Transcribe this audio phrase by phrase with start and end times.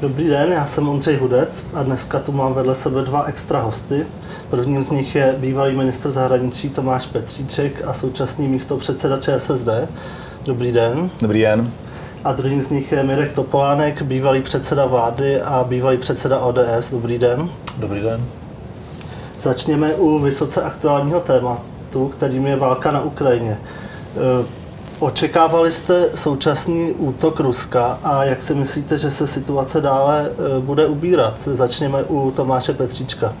[0.00, 4.06] Dobrý den, já jsem Ondřej Hudec a dneska tu mám vedle sebe dva extra hosty.
[4.50, 9.68] Prvním z nich je bývalý ministr zahraničí Tomáš Petříček a současný místo předseda ČSSD.
[10.44, 11.10] Dobrý den.
[11.20, 11.70] Dobrý den.
[12.24, 16.90] A druhým z nich je Mirek Topolánek, bývalý předseda vlády a bývalý předseda ODS.
[16.90, 17.48] Dobrý den.
[17.78, 18.24] Dobrý den.
[19.40, 23.58] Začněme u vysoce aktuálního tématu, kterým je válka na Ukrajině.
[24.98, 30.86] Očekávali jste současný útok Ruska a jak si myslíte, že se situace dále e, bude
[30.86, 31.34] ubírat?
[31.44, 33.32] Začněme u Tomáše Petříčka.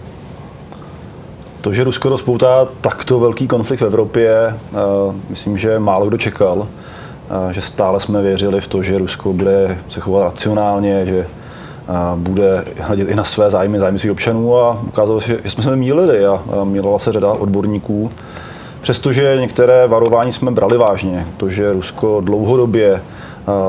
[1.60, 4.54] To, že Rusko rozpoutá takto velký konflikt v Evropě, e,
[5.28, 6.68] myslím, že málo kdo čekal.
[7.50, 11.26] E, že stále jsme věřili v to, že Rusko bude se chovat racionálně, že
[12.16, 15.76] bude hledět i na své zájmy, zájmy svých občanů a ukázalo se, že jsme se
[15.76, 18.10] mýlili a mýlila se řada odborníků,
[18.86, 23.02] Přestože některé varování jsme brali vážně, to, že Rusko dlouhodobě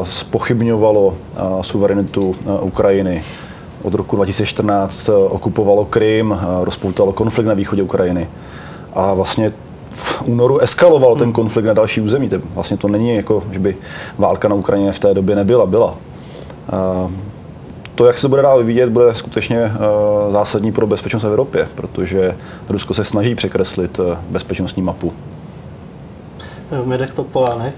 [0.03, 1.13] spochybňovalo
[1.61, 3.23] suverenitu Ukrajiny,
[3.83, 8.27] od roku 2014 okupovalo Krym, rozpoutalo konflikt na východě Ukrajiny.
[8.93, 9.53] A vlastně
[9.91, 12.29] v únoru eskaloval ten konflikt na další území.
[12.53, 13.77] Vlastně to není jako, že by
[14.17, 15.97] válka na Ukrajině v té době nebyla, byla
[17.97, 19.79] to, jak se bude dál vyvíjet, bude skutečně eh,
[20.31, 22.37] zásadní pro bezpečnost v Evropě, protože
[22.69, 25.13] Rusko se snaží překreslit eh, bezpečnostní mapu.
[26.71, 27.75] Eh, Mirek Topolánek.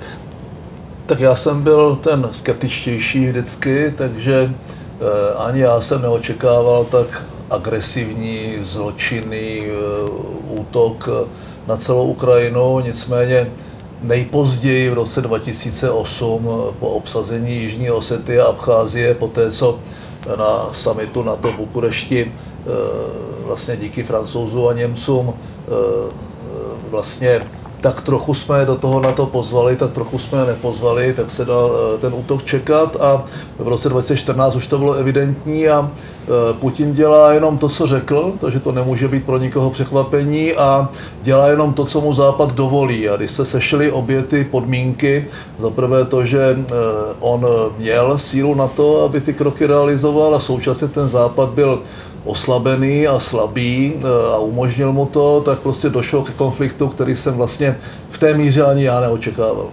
[1.05, 4.53] Tak já jsem byl ten skeptičtější vždycky, takže
[5.37, 9.63] ani já jsem neočekával tak agresivní, zločinný
[10.47, 11.09] útok
[11.67, 13.47] na celou Ukrajinu, nicméně
[14.01, 19.79] nejpozději v roce 2008 po obsazení Jižní Osety a Abcházie, po té, co
[20.27, 22.69] na summitu NATO v Bukurešti eh,
[23.45, 25.71] vlastně díky francouzům a Němcům eh,
[26.89, 27.41] vlastně
[27.81, 31.71] tak trochu jsme do toho na to pozvali, tak trochu jsme nepozvali, tak se dal
[31.71, 33.23] eh, ten útok čekat a
[33.57, 38.33] v roce 2014 už to bylo evidentní a eh, Putin dělá jenom to, co řekl,
[38.41, 40.89] takže to nemůže být pro nikoho překvapení a
[41.21, 43.09] dělá jenom to, co mu Západ dovolí.
[43.09, 45.27] A když se sešly obě ty podmínky,
[45.57, 46.73] za prvé to, že eh,
[47.19, 47.45] on
[47.77, 51.81] měl sílu na to, aby ty kroky realizoval a současně ten Západ byl
[52.25, 57.33] oslabený a slabý eh, a umožnil mu to, tak prostě došlo k konfliktu, který jsem
[57.33, 57.77] vlastně
[58.09, 59.67] v té míře ani já neočekával.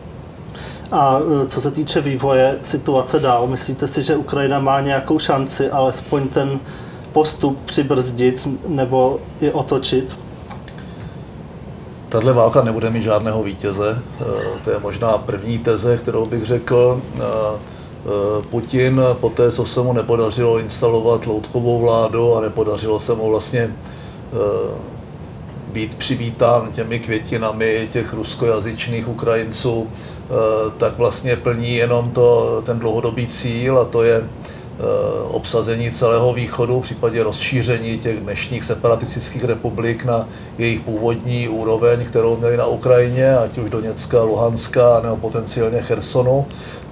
[0.92, 5.70] A eh, co se týče vývoje situace dál, myslíte si, že Ukrajina má nějakou šanci
[5.70, 6.60] alespoň ten
[7.12, 10.16] postup přibrzdit nebo je otočit?
[12.08, 14.02] Tahle válka nebude mít žádného vítěze.
[14.20, 14.24] Eh,
[14.64, 17.02] to je možná první teze, kterou bych řekl.
[18.06, 23.30] Eh, Putin po té, co se mu nepodařilo instalovat loutkovou vládu a nepodařilo se mu
[23.30, 24.74] vlastně eh,
[25.72, 30.32] být přivítán těmi květinami těch ruskojazyčných Ukrajinců, eh,
[30.78, 34.28] tak vlastně plní jenom to, ten dlouhodobý cíl a to je
[35.28, 40.28] obsazení celého východu, v případě rozšíření těch dnešních separatistických republik na
[40.58, 46.46] jejich původní úroveň, kterou měli na Ukrajině, ať už Doněcka, Luhanska nebo potenciálně Chersonu.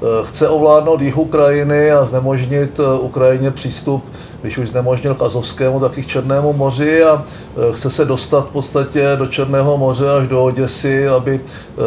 [0.05, 4.05] Eh, chce ovládnout jih Ukrajiny a znemožnit eh, Ukrajině přístup,
[4.41, 8.49] když už znemožnil k Azovskému, tak i k Černému moři a eh, chce se dostat
[8.49, 11.41] v podstatě do Černého moře až do Oděsy, aby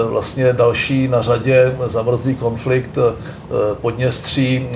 [0.10, 2.98] vlastně další na řadě zamrzlý konflikt
[3.82, 4.70] Podněstří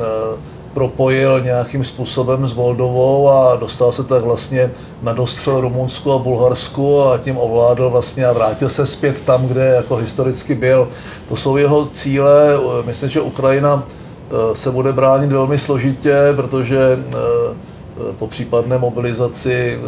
[0.73, 4.71] propojil nějakým způsobem s Moldovou a dostal se tak vlastně
[5.01, 9.65] na dostřel Rumunsku a Bulharsku a tím ovládl vlastně a vrátil se zpět tam, kde
[9.65, 10.87] jako historicky byl.
[11.29, 12.59] To jsou jeho cíle.
[12.85, 19.87] Myslím, že Ukrajina eh, se bude bránit velmi složitě, protože eh, po případné mobilizaci eh,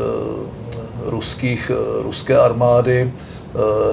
[1.05, 1.71] ruských,
[2.01, 3.11] ruské armády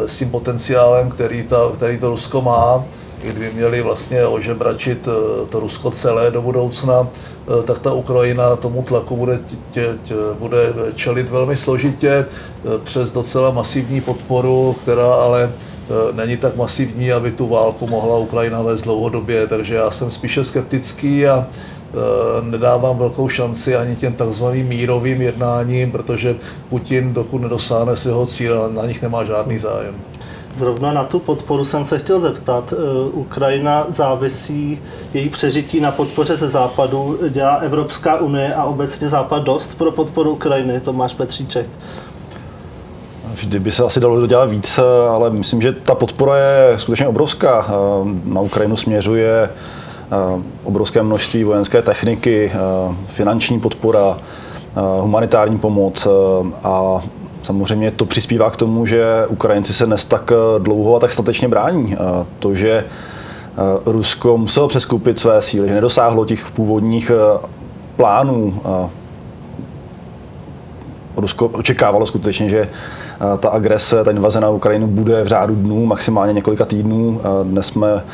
[0.06, 2.84] s tím potenciálem, který, ta, který to Rusko má,
[3.22, 8.82] kdyby měli vlastně ožebračit eh, to Rusko celé do budoucna, eh, tak ta Ukrajina tomu
[8.82, 15.52] tlaku bude, tě, tě, bude čelit velmi složitě eh, přes docela masivní podporu, která ale
[16.12, 21.26] není tak masivní, aby tu válku mohla Ukrajina vést dlouhodobě, takže já jsem spíše skeptický
[21.26, 21.46] a
[22.42, 26.36] nedávám velkou šanci ani těm takzvaným mírovým jednáním, protože
[26.68, 29.94] Putin, dokud nedosáhne svého cíle, na nich nemá žádný zájem.
[30.54, 32.72] Zrovna na tu podporu jsem se chtěl zeptat.
[32.72, 34.78] Eh, Ukrajina závisí,
[35.14, 37.18] její přežití na podpoře ze západu.
[37.28, 40.80] Dělá Evropská unie a obecně západ dost pro podporu Ukrajiny?
[40.80, 41.66] Tomáš Petříček.
[43.34, 44.80] Vždy by se asi dalo dělat víc,
[45.10, 47.66] ale myslím, že ta podpora je skutečně obrovská.
[47.68, 47.72] Eh,
[48.24, 52.52] na Ukrajinu směřuje eh, obrovské množství vojenské techniky,
[53.06, 54.18] finanční podpora,
[55.00, 56.08] humanitární pomoc
[56.64, 57.02] a
[57.42, 61.48] Samozřejmě to přispívá k tomu, že Ukrajinci se dnes tak eh, dlouho a tak statečně
[61.48, 61.96] brání.
[62.38, 62.86] To, že eh,
[63.86, 67.46] Rusko muselo přeskupit své síly, že nedosáhlo těch původních eh,
[67.96, 68.62] plánů
[71.16, 72.68] Rusko očekávalo skutečně, že
[73.38, 77.20] ta agrese, ta invaze na Ukrajinu bude v řádu dnů, maximálně několika týdnů.
[77.42, 78.04] Dnes jsme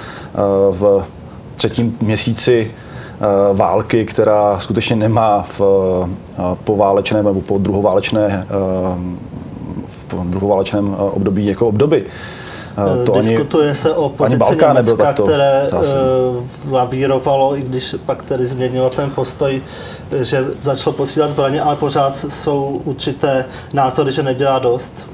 [0.70, 1.04] v
[1.56, 2.74] třetím měsíci
[3.52, 5.60] války, která skutečně nemá v
[6.64, 8.46] poválečném nebo po druhoválečné
[10.08, 12.02] v druhoválečném období jako období.
[12.76, 15.68] Eh, to Diskutuje ani, se o pozici Německa, které
[16.70, 19.62] lavírovalo, i když pak tedy změnilo ten postoj,
[20.22, 25.08] že začalo posílat zbraně, ale pořád jsou určité názory, že nedělá dost.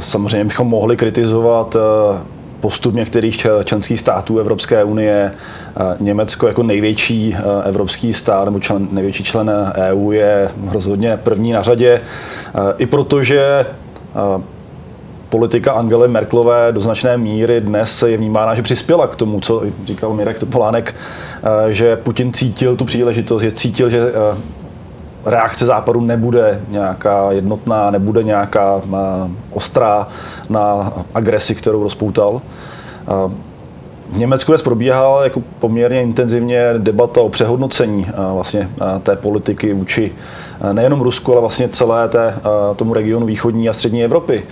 [0.00, 2.18] Samozřejmě bychom mohli kritizovat eh,
[2.64, 5.32] postup některých členských států Evropské unie.
[6.00, 12.00] Německo jako největší evropský stát nebo člen, největší člen EU je rozhodně první na řadě.
[12.78, 13.66] I protože
[15.28, 20.14] politika Angely Merklové do značné míry dnes je vnímána, že přispěla k tomu, co říkal
[20.14, 20.94] Mirek Topolánek,
[21.42, 24.36] eh, že Putin cítil tu příležitost, že cítil, že eh,
[25.26, 28.96] reakce Západu nebude nějaká jednotná, nebude nějaká eh,
[29.50, 30.08] ostrá
[30.48, 32.42] na agresi, kterou rozpoutal.
[34.10, 38.68] V Německu dnes probíhala jako poměrně intenzivně debata o přehodnocení vlastně
[39.02, 40.12] té politiky vůči
[40.72, 42.34] nejenom Rusku, ale vlastně celé té,
[42.76, 44.42] tomu regionu východní a střední Evropy.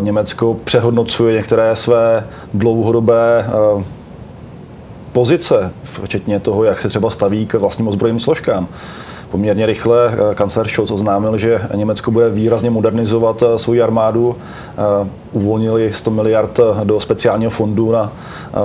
[0.00, 2.24] Německo přehodnocuje některé své
[2.54, 3.46] dlouhodobé
[5.12, 8.68] pozice, včetně toho, jak se třeba staví k vlastním ozbrojeným složkám.
[9.32, 14.36] Poměrně rychle kancler Scholz oznámil, že Německo bude výrazně modernizovat svoji armádu.
[15.32, 18.12] Uvolnili 100 miliard do speciálního fondu na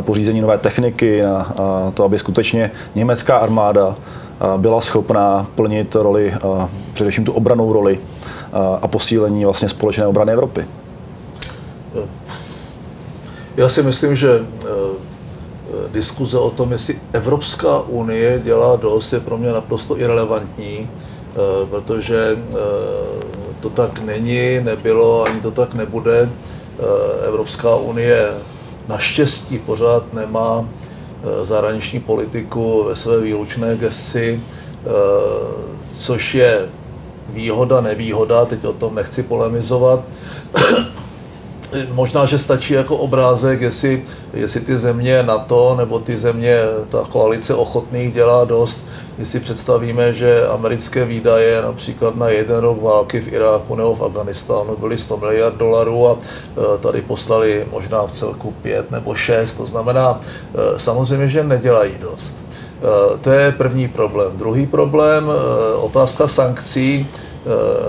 [0.01, 1.53] pořízení nové techniky, na
[1.93, 3.95] to, aby skutečně německá armáda
[4.57, 6.33] byla schopná plnit roli,
[6.93, 7.99] především tu obranou roli
[8.81, 10.65] a posílení vlastně společné obrany Evropy.
[13.57, 14.69] Já si myslím, že eh, eh,
[15.91, 22.37] diskuze o tom, jestli Evropská unie dělá dost, je pro mě naprosto irrelevantní, eh, protože
[23.59, 26.29] to tak není, nebylo, ani to tak nebude.
[27.27, 28.29] Evropská unie
[28.87, 30.69] naštěstí pořád nemá
[31.43, 34.41] zahraniční politiku ve své výlučné gesci,
[35.97, 36.69] což je
[37.29, 40.03] výhoda, nevýhoda, teď o tom nechci polemizovat
[41.91, 44.03] možná, že stačí jako obrázek, jestli,
[44.33, 46.57] jestli ty země NATO nebo ty země,
[46.89, 48.83] ta koalice ochotných dělá dost,
[49.17, 54.77] jestli představíme, že americké výdaje například na jeden rok války v Iráku nebo v Afganistánu
[54.77, 59.65] byly 100 miliard dolarů a e, tady poslali možná v celku 5 nebo 6, to
[59.65, 60.21] znamená
[60.55, 62.35] e, samozřejmě, že nedělají dost.
[63.15, 64.37] E, to je první problém.
[64.37, 65.31] Druhý problém,
[65.75, 67.07] otázka sankcí.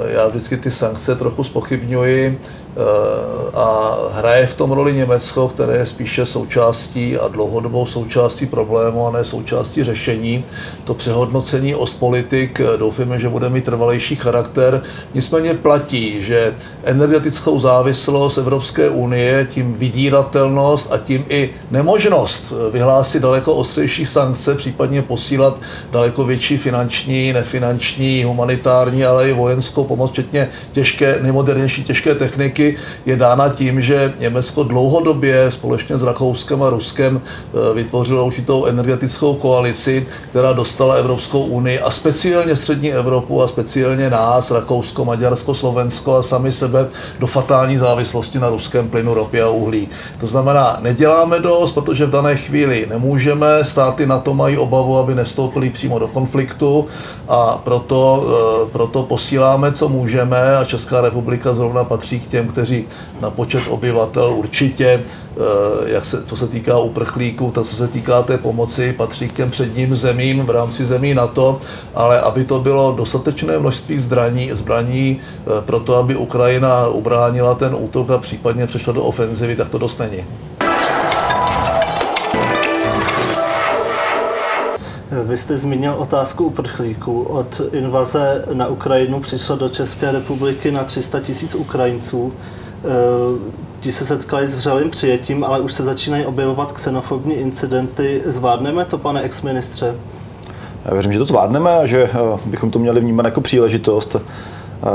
[0.09, 2.41] Já vždycky ty sankce trochu spochybňuji
[3.55, 9.11] a hraje v tom roli Německo, které je spíše součástí a dlouhodobou součástí problému a
[9.11, 10.45] ne součástí řešení.
[10.85, 14.83] To přehodnocení Ostpolitik eh, doufáme, že bude mít trvalejší charakter.
[15.15, 16.55] Nicméně platí, že
[16.85, 24.55] energetickou závislost Evropské unie, tím vydíratelnost a tím i nemožnost eh, vyhlásit daleko ostřejší sankce,
[24.55, 25.61] případně posílat
[25.93, 32.68] daleko větší finanční, nefinanční, humanitární, ale i vojenskou pomoc, včetně těžké, nejmodernější těžké techniky,
[33.07, 39.35] je dána tím, že Německo dlouhodobě společně s Rakouskem a Ruskem eh, vytvořilo určitou energetickou
[39.35, 46.17] koalici, která dostala Evropskou unii a speciálně střední Evropu a speciálně nás, Rakousko, Maďarsko, Slovensko
[46.17, 49.89] a sami sebe do fatální závislosti na ruském plynu, ropě a uhlí.
[50.19, 55.15] To znamená, neděláme dost, protože v dané chvíli nemůžeme, státy na to mají obavu, aby
[55.15, 56.87] nevstoupili přímo do konfliktu
[57.29, 62.87] a proto, eh, proto posíláme, co můžeme a Česká republika zrovna patří k těm, kteří
[63.21, 65.41] na počet obyvatel určitě, eh,
[65.87, 69.51] jak se, co se týká uprchlíků, tak co se týká té pomoci, patří k těm
[69.51, 71.61] předním zemím v rámci zemí NATO,
[71.95, 77.75] ale aby to bylo dostatečné množství zbraní, zbraní eh, pro to, aby Ukrajina ubránila ten
[77.79, 80.25] útok a případně přešla do ofenzivy, tak to dost není.
[85.25, 87.23] Vy jste zmínil otázku uprchlíků.
[87.23, 92.33] Od invaze na Ukrajinu přišlo do České republiky na 300 tisíc Ukrajinců.
[92.33, 92.89] E,
[93.81, 98.23] ti se setkali s vřelým přijetím, ale už se začínají objevovat xenofobní incidenty.
[98.27, 99.95] Zvládneme to, pane exministře?
[100.85, 102.11] Já věřím, že to zvládneme a že e,
[102.47, 104.17] bychom to měli vnímat jako příležitost.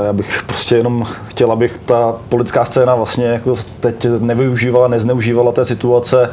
[0.05, 5.65] Já bych prostě jenom chtěl, abych ta politická scéna vlastně jako teď nevyužívala, nezneužívala té
[5.65, 6.29] situace,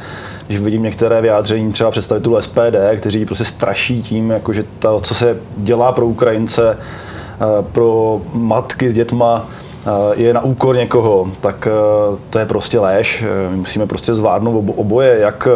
[0.47, 5.15] když vidím některé vyjádření třeba představitelů SPD, kteří prostě straší tím, jako že to, co
[5.15, 9.47] se dělá pro Ukrajince, eh, pro matky s dětma,
[9.87, 13.25] eh, je na úkor někoho, tak eh, to je prostě léž.
[13.51, 15.49] My musíme prostě zvládnout oboje, jak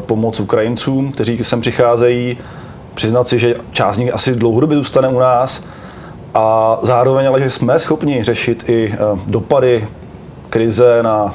[0.00, 2.38] pomoc Ukrajincům, kteří sem přicházejí,
[2.94, 5.62] přiznat si, že část z nich asi dlouhodobě zůstane u nás
[6.34, 8.94] a zároveň ale, že jsme schopni řešit i
[9.26, 9.88] dopady
[10.50, 11.34] krize na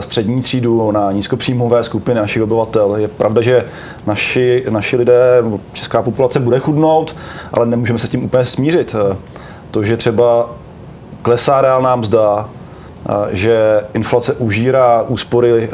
[0.00, 2.96] střední třídu, na nízkopříjmové skupiny našich obyvatel.
[2.96, 3.64] Je pravda, že
[4.06, 7.16] naši, naši lidé, česká populace bude chudnout,
[7.52, 8.96] ale nemůžeme se s tím úplně smířit.
[9.70, 10.50] To, že třeba
[11.22, 12.48] klesá reálná mzda,
[13.30, 15.70] že inflace užírá úspory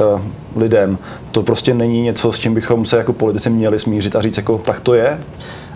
[0.57, 0.99] lidem,
[1.33, 4.59] to prostě není něco, s čím bychom se jako politici měli smířit a říct, jako
[4.59, 5.19] tak to je.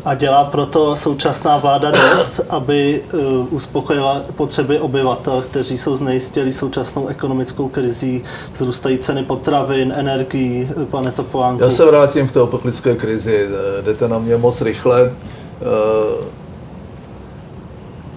[0.05, 7.07] A dělá proto současná vláda dost, aby uh, uspokojila potřeby obyvatel, kteří jsou znejistěli současnou
[7.07, 11.65] ekonomickou krizí, vzrůstají ceny potravin, energií, pane Topolánku?
[11.65, 13.49] Já se vrátím k té uprchlické krizi.
[13.83, 15.13] Jdete na mě moc rychle.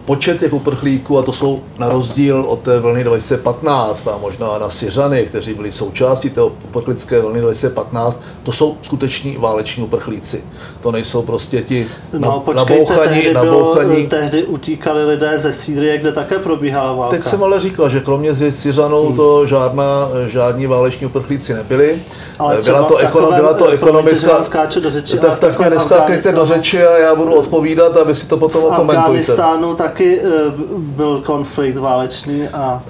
[0.06, 4.70] Počet těch uprchlíků, a to jsou na rozdíl od té vlny 2015 a možná na
[4.70, 10.44] Syřany, kteří byli součástí té uprchlické vlny 2015, to jsou skuteční váleční uprchlíci.
[10.82, 14.08] To nejsou prostě ti no, počkejte, tehdy, nabouchaní.
[14.08, 17.16] tehdy utíkali lidé ze Sýrie, kde také probíhala válka.
[17.16, 19.16] Tak jsem ale říkal, že kromě Syřanů hmm.
[19.16, 22.04] to žádná, žádní váleční uprchlíci nebyli.
[22.40, 24.44] Ale byla to, ekono, byla to ekonomická...
[24.80, 28.38] Do řeči, tak, tak mě neskákejte do řeči a já budu odpovídat, aby si to
[28.38, 29.38] potom okomentujte.
[29.76, 32.84] tak taky uh, byl konflikt válečný a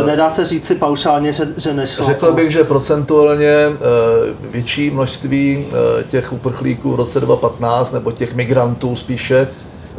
[0.00, 2.04] uh, nedá se říct si paušálně, že, že nešlo.
[2.04, 5.66] Řekl bych, že procentuálně uh, větší množství
[6.08, 9.48] těch uprchlíků v roce 2015, nebo těch migrantů spíše,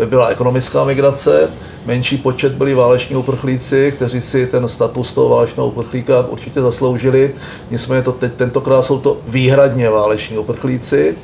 [0.05, 1.49] byla ekonomická migrace,
[1.85, 7.35] menší počet byli váleční uprchlíci, kteří si ten status toho válečného uprchlíka určitě zasloužili.
[7.71, 11.15] Nicméně to teď, tentokrát jsou to výhradně váleční uprchlíci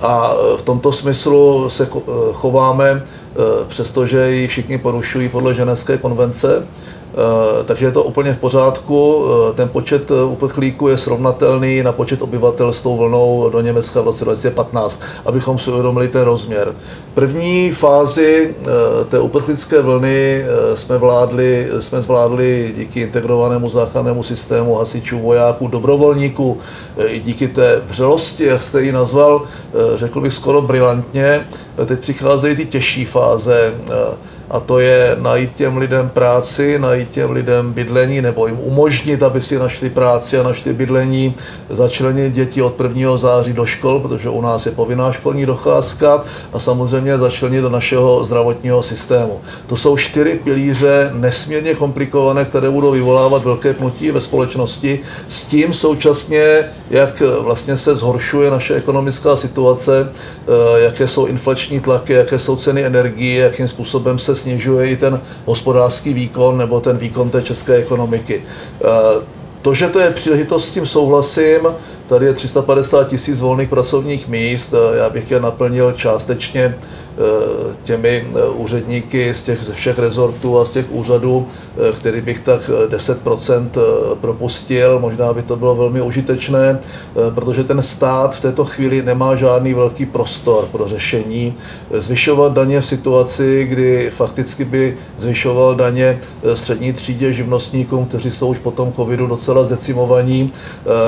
[0.00, 1.88] a v tomto smyslu se
[2.32, 3.21] chováme Eh,
[3.68, 6.66] přestože ji všichni porušují podle ženevské konvence.
[7.12, 9.24] Eh, takže je to úplně v pořádku.
[9.24, 14.04] Eh, ten počet uprchlíků je srovnatelný na počet obyvatel s tou vlnou do Německa v
[14.04, 16.74] roce 2015, abychom si uvědomili ten rozměr.
[17.14, 18.54] První fázi
[19.08, 26.58] té uprchlické vlny jsme, vládli, jsme zvládli díky integrovanému záchrannému systému hasičů, vojáků, dobrovolníků,
[27.06, 29.42] i díky té vřelosti, jak jste ji nazval,
[29.96, 31.46] řekl bych skoro brilantně,
[31.86, 33.74] teď přicházejí ty těžší fáze
[34.52, 39.40] a to je najít těm lidem práci, najít těm lidem bydlení nebo jim umožnit, aby
[39.40, 41.34] si našli práci a našli bydlení,
[41.70, 43.16] začlenit děti od 1.
[43.16, 48.24] září do škol, protože u nás je povinná školní docházka a samozřejmě začlenit do našeho
[48.24, 49.40] zdravotního systému.
[49.66, 55.00] To jsou čtyři pilíře nesmírně komplikované, které budou vyvolávat velké pnutí ve společnosti.
[55.28, 62.12] S tím současně, jak vlastně se zhoršuje naše ekonomická situace, eh, jaké jsou inflační tlaky,
[62.12, 67.30] jaké jsou ceny energie, jakým způsobem se snižuje i ten hospodářský výkon nebo ten výkon
[67.30, 68.42] té české ekonomiky.
[68.44, 68.86] Eh,
[69.62, 71.60] to, že to je příležitost, s tím souhlasím,
[72.06, 76.74] tady je 350 tisíc volných pracovních míst, eh, já bych je naplnil částečně
[77.18, 81.48] Eh, těmi úředníky z těch ze všech rezortů a z těch úřadů,
[81.98, 83.68] který bych tak 10%
[84.20, 84.98] propustil.
[84.98, 86.78] Možná by to bylo velmi užitečné,
[87.34, 91.54] protože ten stát v této chvíli nemá žádný velký prostor pro řešení.
[91.90, 96.20] Zvyšovat daně v situaci, kdy fakticky by zvyšoval daně
[96.54, 100.52] střední třídě živnostníkům, kteří jsou už po tom covidu docela zdecimovaní,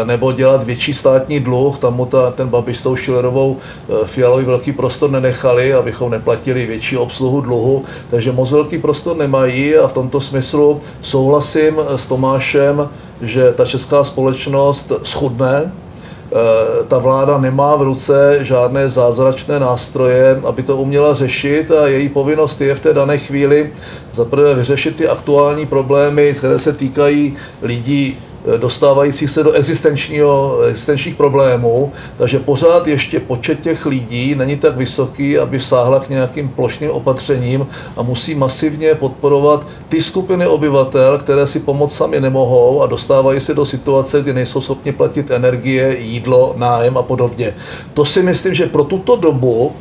[0.04, 3.56] nebo dělat větší státní dluh, tam mu ta, ten Babiš s tou Šilerovou
[4.04, 9.76] fialový velký prostor nenechali, aby abychom neplatili větší obsluhu dluhu, takže moc velký prostor nemají
[9.76, 10.53] a v tomto smyslu
[11.02, 12.88] souhlasím s Tomášem,
[13.22, 20.62] že ta česká společnost schudne, e, ta vláda nemá v ruce žádné zázračné nástroje, aby
[20.62, 23.72] to uměla řešit a její povinnost je v té dané chvíli
[24.12, 28.18] zaprvé vyřešit ty aktuální problémy, které se týkají lidí
[28.56, 35.38] dostávající se do existenčního, existenčních problémů, takže pořád ještě počet těch lidí není tak vysoký,
[35.38, 41.60] aby sáhla k nějakým plošným opatřením a musí masivně podporovat ty skupiny obyvatel, které si
[41.60, 46.98] pomoct sami nemohou a dostávají se do situace, kdy nejsou schopni platit energie, jídlo, nájem
[46.98, 47.54] a podobně.
[47.94, 49.72] To si myslím, že pro tuto dobu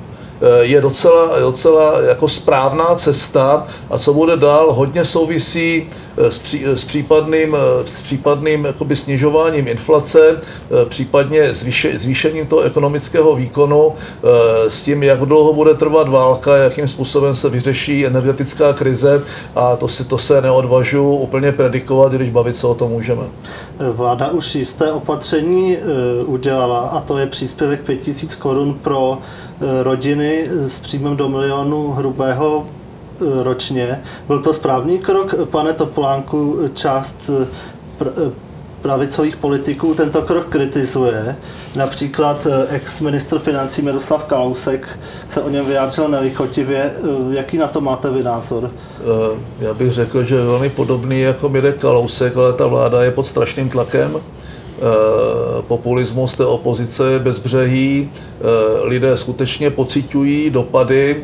[0.62, 6.64] je docela, docela jako správná cesta a co bude dál, hodně souvisí Eh, s, pří,
[6.66, 13.94] s případným, eh, s případným jakoby snižováním inflace, eh, případně zvýše, zvýšením toho ekonomického výkonu,
[14.68, 19.24] s tím, jak dlouho bude trvat válka, jakým způsobem se vyřeší energetická krize
[19.56, 23.24] a to, si, to se neodvažu úplně predikovat, když bavit se o tom můžeme.
[23.80, 25.78] Vláda už jisté opatření
[26.26, 29.18] udělala a to je příspěvek 5000 korun pro
[29.82, 32.68] rodiny s příjmem do milionu hrubého
[33.44, 34.02] ročně.
[34.28, 37.30] Byl to správný krok, pane Topolánku, část
[38.00, 38.32] pr-
[38.82, 41.36] pravicových politiků tento krok kritizuje.
[41.76, 46.92] Například ex-ministr financí Miroslav Kalousek se o něm vyjádřil nelichotivě.
[47.32, 48.72] Jaký na to máte vy názor?
[49.60, 53.28] Já bych řekl, že je velmi podobný jako Mirek Kalousek, ale ta vláda je pod
[53.28, 54.16] strašným tlakem
[55.68, 58.10] populismus té opozice je bezbřehý,
[58.84, 61.24] lidé skutečně pocitují dopady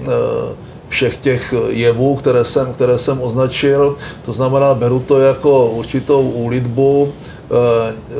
[0.89, 3.95] všech těch jevů, které jsem, které jsem označil.
[4.25, 7.13] To znamená, beru to jako určitou úlitbu.
[7.51, 8.15] Eh, eh,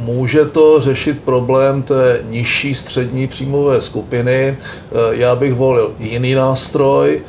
[0.00, 4.56] může to řešit problém té nižší střední příjmové skupiny.
[4.56, 4.56] Eh,
[5.10, 7.22] já bych volil jiný nástroj,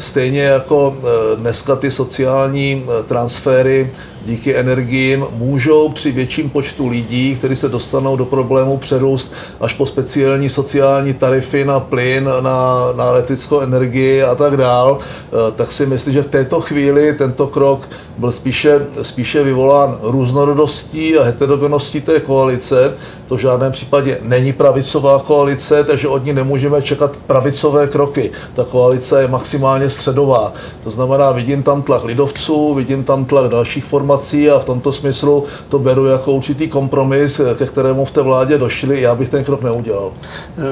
[0.00, 0.96] stejně jako
[1.36, 3.90] dneska ty sociální transfery
[4.26, 9.86] díky energiím můžou při větším počtu lidí, kteří se dostanou do problému přerůst až po
[9.86, 15.86] speciální sociální tarify na plyn, na, na elektrickou energii a tak dál, eh, tak si
[15.86, 22.20] myslím, že v této chvíli tento krok byl spíše, spíše vyvolán různorodostí a heterogeností té
[22.20, 22.94] koalice.
[23.28, 28.30] To v žádném případě není pravicová koalice, takže od ní nemůžeme čekat pravicové kroky.
[28.54, 30.52] Ta koalice je maximálně středová.
[30.84, 35.44] To znamená, vidím tam tlak lidovců, vidím tam tlak dalších formací a v tomto smyslu
[35.68, 39.00] to beru jako určitý kompromis, ke kterému v té vládě došli.
[39.00, 40.12] Já bych ten krok neudělal.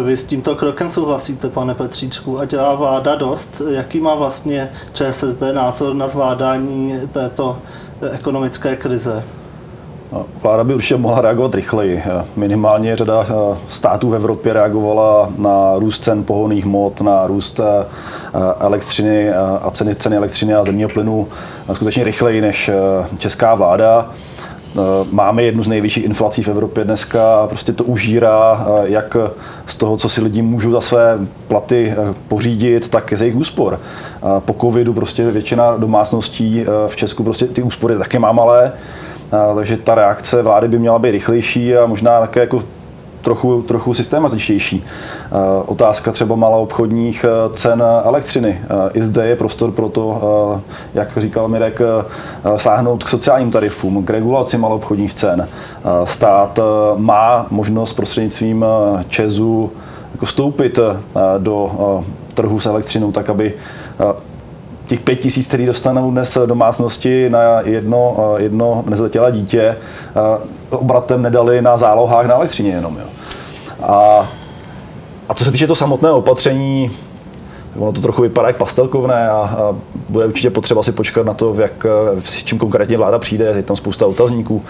[0.05, 3.63] Vy s tímto krokem souhlasíte, pane Petříčku, a dělá vláda dost?
[3.71, 7.59] Jaký má vlastně ČSSD názor na zvládání této
[8.13, 9.25] ekonomické krize?
[10.13, 12.03] No, vláda by určitě mohla reagovat rychleji.
[12.37, 17.87] Minimálně řada eh, států v Evropě reagovala na růst cen pohonných hmot, na růst eh,
[18.61, 21.29] elektřiny a ceny, ceny elektřiny a zemního plynu
[21.73, 22.75] skutečně rychleji než eh,
[23.19, 24.11] česká vláda.
[25.11, 29.17] Máme jednu z nejvyšších inflací v Evropě dneska a prostě to užírá jak
[29.67, 31.95] z toho, co si lidi můžou za své platy
[32.29, 33.81] pořídit, tak z jejich úspor.
[34.39, 38.73] Po covidu prostě většina domácností v Česku prostě ty úspory taky má malé
[39.55, 42.63] takže ta reakce vlády by měla být rychlejší a možná také jako
[43.27, 44.85] trochu, trochu systematičtější.
[45.67, 48.61] Otázka třeba maloobchodních e, cen elektřiny.
[48.95, 50.21] I zde je prostor pro to,
[50.95, 51.85] e, jak říkal Mirek, e,
[52.59, 55.49] sáhnout k sociálním tarifům, k regulaci maloobchodních cen.
[56.05, 56.59] Stát
[56.97, 58.65] má možnost prostřednictvím
[59.09, 59.73] Česu
[60.13, 60.79] jako vstoupit
[61.39, 61.71] do
[62.35, 63.55] trhu s elektřinou tak, aby
[64.87, 70.39] těch pět tisíc, který dostanou dnes domácnosti na jedno, eh, jedno nezletělé dítě, eh,
[70.71, 72.99] obratem nedali na zálohách na elektřině jenom.
[72.99, 73.07] Jo.
[73.83, 74.29] A,
[75.29, 76.91] a co se týče to samotného opatření,
[77.79, 79.77] ono to trochu vypadá jak pastelkovné a, a
[80.09, 81.87] bude určitě potřeba si počkat na to, v jak,
[82.19, 84.63] s čím konkrétně vláda přijde, je tam spousta otazníků.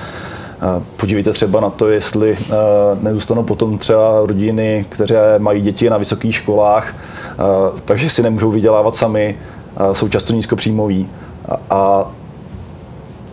[0.97, 2.55] Podívejte třeba na to, jestli eh,
[3.01, 6.95] nezůstanou potom třeba rodiny, které mají děti na vysokých školách,
[7.85, 9.37] takže si nemůžou vydělávat sami,
[9.93, 11.09] jsou často nízkopříjmoví
[11.49, 12.07] a, a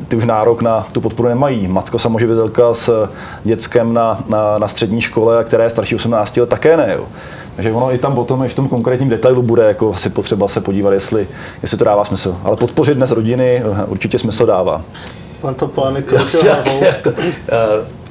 [0.07, 1.67] ty už nárok na tu podporu nemají.
[1.67, 3.09] Matka samoživitelka s
[3.43, 6.93] dětskem na, na, na střední škole, které je starší 18 let, také ne.
[6.97, 7.05] Jo.
[7.55, 10.61] Takže ono i tam potom, i v tom konkrétním detailu bude jako si potřeba se
[10.61, 11.27] podívat, jestli,
[11.61, 12.35] jestli to dává smysl.
[12.43, 14.81] Ale podpořit dnes rodiny eh, určitě smysl dává.
[15.41, 16.13] Pan Toplánek,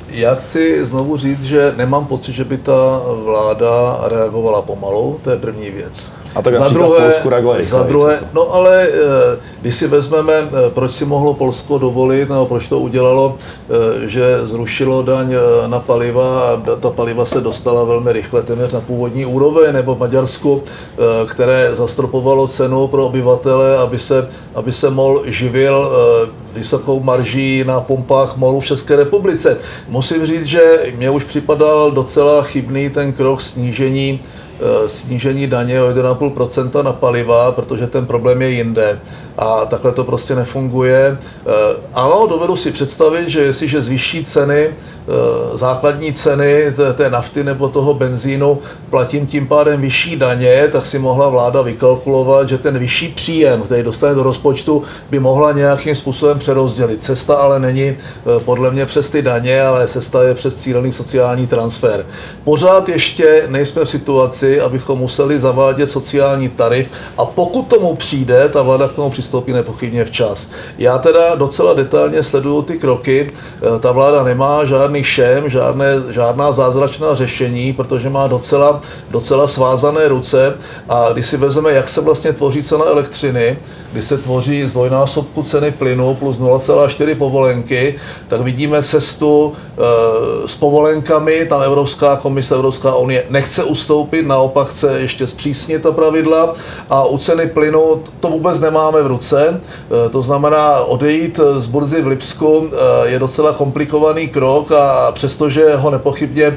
[0.08, 5.36] já chci znovu říct, že nemám pocit, že by ta vláda reagovala pomalu, to je
[5.36, 6.21] první věc.
[6.34, 7.14] A tak za druhé,
[7.60, 12.46] za druhé, no ale eh, když si vezmeme, eh, proč si mohlo Polsko dovolit, nebo
[12.46, 15.34] proč to udělalo, eh, že zrušilo daň
[15.66, 19.98] na paliva a ta paliva se dostala velmi rychle téměř na původní úroveň, nebo v
[19.98, 20.62] Maďarsku,
[21.26, 25.92] které zastropovalo cenu pro obyvatele, aby se, aby se MOL živil
[26.54, 29.58] vysokou marží na pumpách MOLu v České republice.
[29.88, 30.62] Musím říct, že
[30.96, 34.20] mě už připadal docela chybný ten krok snížení
[34.86, 38.98] snížení daně o 1,5% na paliva, protože ten problém je jinde
[39.38, 41.18] a takhle to prostě nefunguje.
[41.18, 41.50] Eh,
[41.94, 45.01] ano, dovedu si představit, že jestliže zvýší ceny, eh,
[45.54, 48.58] základní ceny té nafty nebo toho benzínu,
[48.90, 53.82] platím tím pádem vyšší daně, tak si mohla vláda vykalkulovat, že ten vyšší příjem, který
[53.82, 57.04] dostane do rozpočtu, by mohla nějakým způsobem přerozdělit.
[57.04, 57.96] Cesta ale není eh,
[58.44, 62.06] podle mě přes ty daně, ale cesta je přes cílený sociální transfer.
[62.44, 66.88] Pořád ještě nejsme v situaci, abychom museli zavádět sociální tarif
[67.18, 70.48] a pokud tomu přijde, ta vláda k tomu přistoupí nepochybně včas.
[70.78, 73.32] Já teda docela detailně sleduju ty kroky.
[73.32, 79.48] Eh, ta vláda nemá žádný žádný šem, žádné, žádná zázračná řešení, protože má docela, docela
[79.48, 80.54] svázané ruce.
[80.88, 83.58] A když si vezmeme, jak se vlastně tvoří cena elektřiny,
[83.92, 87.94] kdy se tvoří z dvojnásobku ceny plynu plus 0,4 povolenky,
[88.28, 95.00] tak vidíme cestu e, s povolenkami, tam Evropská komise, Evropská unie nechce ustoupit, naopak chce
[95.00, 96.54] ještě zpřísnit ta pravidla.
[96.90, 99.60] A u ceny plynu to vůbec nemáme v ruce,
[100.06, 104.81] e, to znamená odejít z burzy v Lipsku e, je docela komplikovaný krok a
[105.12, 106.56] přestože ho nepochybně e,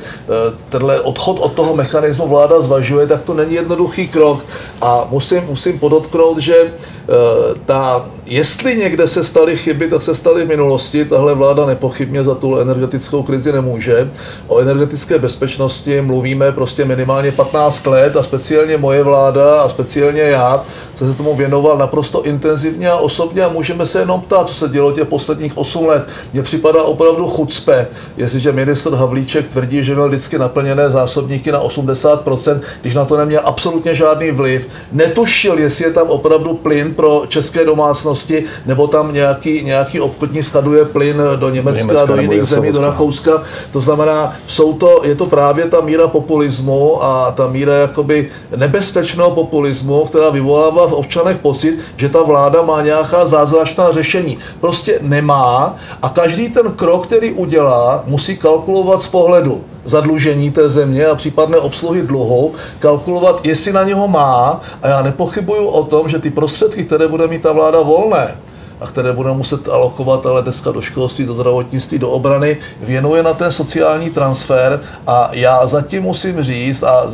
[0.70, 4.46] tenhle odchod od toho mechanismu vláda zvažuje, tak to není jednoduchý krok
[4.82, 6.72] a musím, musím podotknout, že
[7.10, 11.06] Eh, ta, jestli někde se staly chyby, tak se staly v minulosti.
[11.06, 14.12] Tahle vláda nepochybně za tu energetickou krizi nemůže.
[14.48, 20.64] O energetické bezpečnosti mluvíme prostě minimálně 15 let a speciálně moje vláda a speciálně já
[20.98, 24.92] se tomu věnoval naprosto intenzivně a osobně a můžeme se jenom ptát, co se dělo
[24.92, 26.08] těch posledních 8 let.
[26.34, 32.60] Mně připadá opravdu chucpe, jestliže minister Havlíček tvrdí, že měl vždycky naplněné zásobníky na 80%,
[32.82, 34.68] když na to neměl absolutně žádný vliv.
[34.92, 40.86] Netušil, jestli je tam opravdu plyn pro české domácnosti, nebo tam nějaký, nějaký obchodní skladuje
[40.86, 43.44] plyn do Německa, do, Německa, do jiných zemí, do Rakouska.
[43.72, 49.32] To znamená, jsou to, je to právě ta míra populismu a ta míra jakoby nebezpečného
[49.32, 54.38] populismu, která vyvolává v občanech pocit, že ta vláda má nějaká zázračná řešení.
[54.62, 61.06] Prostě nemá a každý ten krok, který udělá, musí kalkulovat z pohledu zadlužení té země
[61.06, 66.19] a případné obsluhy dluhu, kalkulovat, jestli na něho má a já nepochybuju o tom, že
[66.19, 68.36] ty prostředky, které bude mít ta vláda volné,
[68.82, 73.34] a které bude muset alokovat ale dneska do školství, do zdravotnictví, do obrany, věnuje na
[73.34, 77.10] ten sociální transfer a já zatím musím říct a e,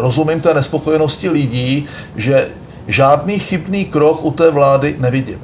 [0.00, 2.48] rozumím té nespokojenosti lidí, že
[2.88, 5.38] žádný chybný krok u té vlády nevidím.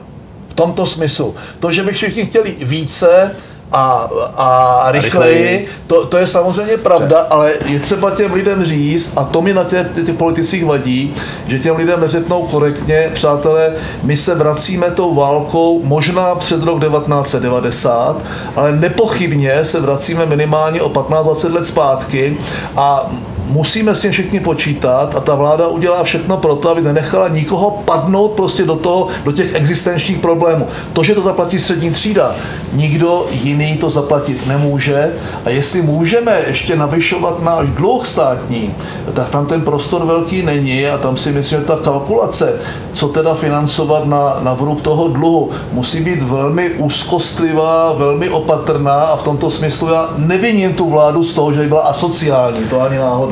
[0.48, 1.34] V tomto smyslu.
[1.60, 3.30] To, že by všichni chtěli více,
[3.72, 9.24] a, a rychleji, to, to je samozřejmě pravda, ale je třeba těm lidem říct, a
[9.24, 11.14] to mi na těch ty, ty politicích vadí,
[11.46, 18.16] že těm lidem neřeknou korektně, přátelé, my se vracíme tou válkou možná před rok 1990,
[18.56, 22.36] ale nepochybně se vracíme minimálně o 15-20 let zpátky
[22.76, 23.10] a
[23.46, 27.70] musíme s tím všichni počítat a ta vláda udělá všechno pro to, aby nenechala nikoho
[27.70, 30.68] padnout prostě do, toho, do těch existenčních problémů.
[30.92, 32.34] To, že to zaplatí střední třída,
[32.72, 35.10] nikdo jiný to zaplatit nemůže
[35.44, 38.74] a jestli můžeme ještě navyšovat náš dluh státní,
[39.14, 42.60] tak tam ten prostor velký není a tam si myslím, že ta kalkulace,
[42.92, 49.16] co teda financovat na, na vrub toho dluhu, musí být velmi úzkostlivá, velmi opatrná a
[49.16, 52.98] v tomto smyslu já neviním tu vládu z toho, že by byla asociální, to ani
[52.98, 53.31] náhodou.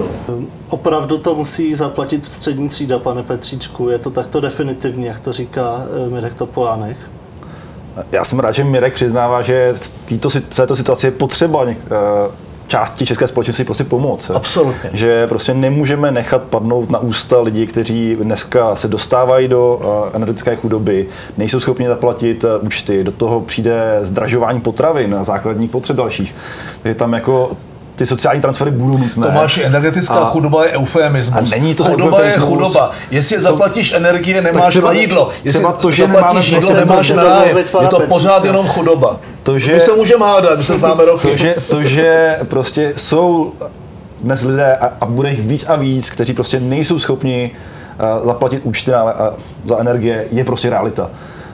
[0.69, 3.89] Opravdu to musí zaplatit střední třída, pane Petříčku.
[3.89, 6.97] Je to takto definitivní, jak to říká eh, Mirek Topolánek?
[8.13, 11.77] Já jsem rád, že Mirek přiznává, že v této situaci je potřeba eh,
[12.67, 14.31] části české společnosti prostě pomoct.
[14.31, 14.91] Absolutně.
[14.93, 20.57] Že prostě nemůžeme nechat padnout na ústa lidí, kteří dneska se dostávají do eh, energetické
[20.57, 26.35] chudoby, nejsou schopni zaplatit účty, do toho přijde zdražování potravin a základních potřeb dalších.
[26.85, 27.57] Je tam jako
[28.01, 29.27] ty sociální transfery budou nutné.
[29.27, 31.53] Tomáš, energetická a, chudoba je eufemismus.
[31.53, 32.91] A není to chudoba je chudoba.
[33.11, 35.31] Jestli zaplatíš energie, nemáš na jídlo.
[35.45, 37.45] Jestli to, že zaplatíš jídlo, nemáš na
[37.81, 39.21] Je to pořád jenom chudoba.
[39.43, 41.29] To, že, my se můžeme hádat, my se známe roky.
[41.29, 43.53] To, že, to, že prostě jsou
[44.21, 47.51] dnes lidé a, a bude jich víc a víc, kteří prostě nejsou schopni
[48.21, 49.11] uh, zaplatit účty na, uh,
[49.65, 51.11] za energie, je prostě realita.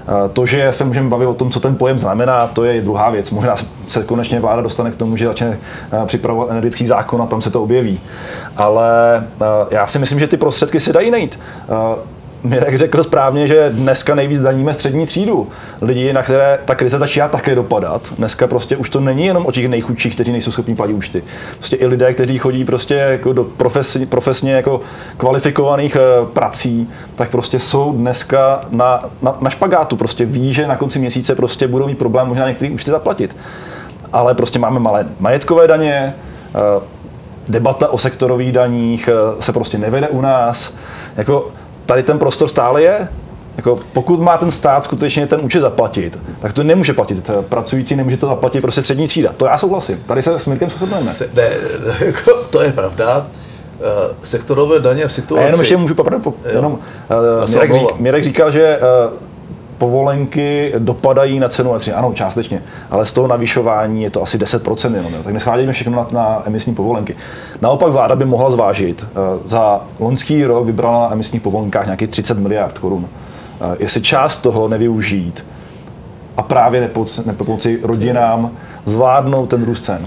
[0.08, 3.10] Eh, to, že se můžeme bavit o tom, co ten pojem znamená, to je druhá
[3.10, 3.30] věc.
[3.30, 3.54] Možná
[3.86, 5.58] se konečně vláda dostane k tomu, že začne
[5.92, 8.00] eh, připravovat energetický zákon a tam se to objeví.
[8.56, 11.38] Ale eh, já si myslím, že ty prostředky se dají najít.
[12.46, 15.48] Mirek řekl správně, že dneska nejvíc daníme střední třídu.
[15.82, 18.12] Lidi, na které ta krize začíná také dopadat.
[18.18, 21.22] Dneska prostě už to není jenom o těch nejchudších, kteří nejsou schopni platit účty.
[21.56, 24.80] Prostě i lidé, kteří chodí prostě jako do profesně, profesně jako
[25.16, 29.96] kvalifikovaných uh, prací, tak prostě jsou dneska na, na, na špagátu.
[29.96, 33.36] Prostě ví, že na konci měsíce prostě budou mít problém možná některé účty zaplatit.
[34.12, 36.14] Ale prostě máme malé majetkové daně,
[36.76, 36.82] uh,
[37.48, 40.74] debata o sektorových daních uh, se prostě nevede u nás.
[41.16, 41.50] Jako
[41.86, 43.08] tady ten prostor stále je.
[43.56, 47.30] Jako pokud má ten stát skutečně ten účet zaplatit, tak to nemůže platit.
[47.48, 49.32] Pracující nemůže to zaplatit prostě střední třída.
[49.36, 50.02] To já souhlasím.
[50.06, 51.12] Tady se s Mirkem shodneme.
[51.34, 51.50] Ne,
[52.06, 53.26] jako, to je pravda.
[53.76, 55.42] Uh, sektorové daně v situaci...
[55.42, 58.78] A jenom ještě můžu po, jenom, uh, Mirek, řík, Mirek říkal, že
[59.78, 61.96] povolenky dopadají na cenu elektřiny.
[61.96, 65.14] Ano, částečně, ale z toho navyšování je to asi 10% jenom.
[65.14, 65.22] Jo.
[65.24, 67.16] Tak neschválíme všechno na, na emisní povolenky.
[67.60, 72.38] Naopak vláda by mohla zvážit, uh, za loňský rok vybrala na emisních povolenkách nějakých 30
[72.38, 73.02] miliard korun.
[73.02, 73.08] Uh,
[73.78, 75.46] jestli část toho nevyužít
[76.36, 76.90] a právě
[77.24, 78.50] nepomoci rodinám
[78.84, 80.06] zvládnout ten růst cen?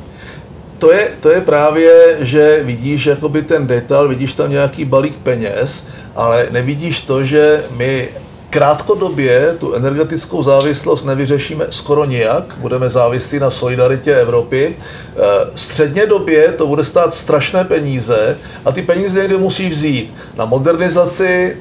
[0.79, 5.87] To je, to je právě, že vidíš jakoby ten detail, vidíš tam nějaký balík peněz,
[6.15, 8.09] ale nevidíš to, že my
[8.49, 14.75] krátkodobě tu energetickou závislost nevyřešíme skoro nijak, budeme závislí na solidaritě Evropy.
[14.77, 15.19] Eh,
[15.55, 21.57] středně době to bude stát strašné peníze a ty peníze někde musí vzít na modernizaci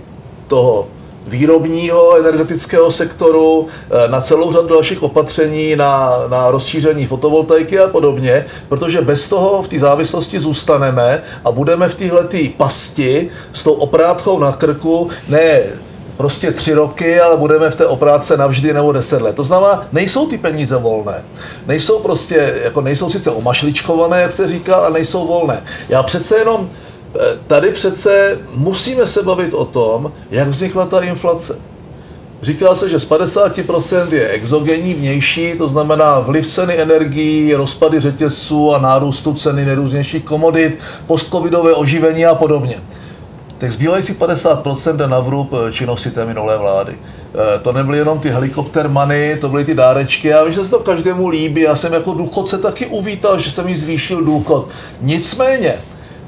[0.49, 0.89] toho
[1.27, 8.47] výrobního energetického sektoru, eh, na celou řadu dalších opatření, na, na rozšíření fotovoltaiky a podobně,
[8.69, 14.39] protože bez toho v té závislosti zůstaneme a budeme v téhle pasti s tou oprátkou
[14.39, 15.63] na krku ne
[16.19, 19.37] prostě tři roky, ale budeme v té opráce navždy nebo deset let.
[19.37, 21.25] To znamená, nejsou ty peníze volné.
[21.67, 25.63] Nejsou prostě, jako nejsou sice omašličkované, jak se říká, ale nejsou volné.
[25.89, 26.71] Já přece jenom,
[27.15, 31.59] eh, tady přece musíme se bavit o tom, jak vznikla ta inflace.
[32.43, 38.75] Říká se, že z 50% je exogenní vnější, to znamená vliv ceny energií, rozpady řetězců
[38.75, 42.81] a nárůstu ceny nejrůznějších komodit, postcovidové oživení a podobně
[43.59, 46.99] tak zbývající 50% jde na vrub činnosti té minulé vlády.
[46.99, 50.29] Eh, to nebyly jenom ty helikopter money, to byly ty dárečky.
[50.29, 51.61] Já vím, že se to každému líbí.
[51.61, 54.69] Já jsem jako důchodce taky uvítal, že se mi zvýšil důchod.
[55.01, 55.75] Nicméně,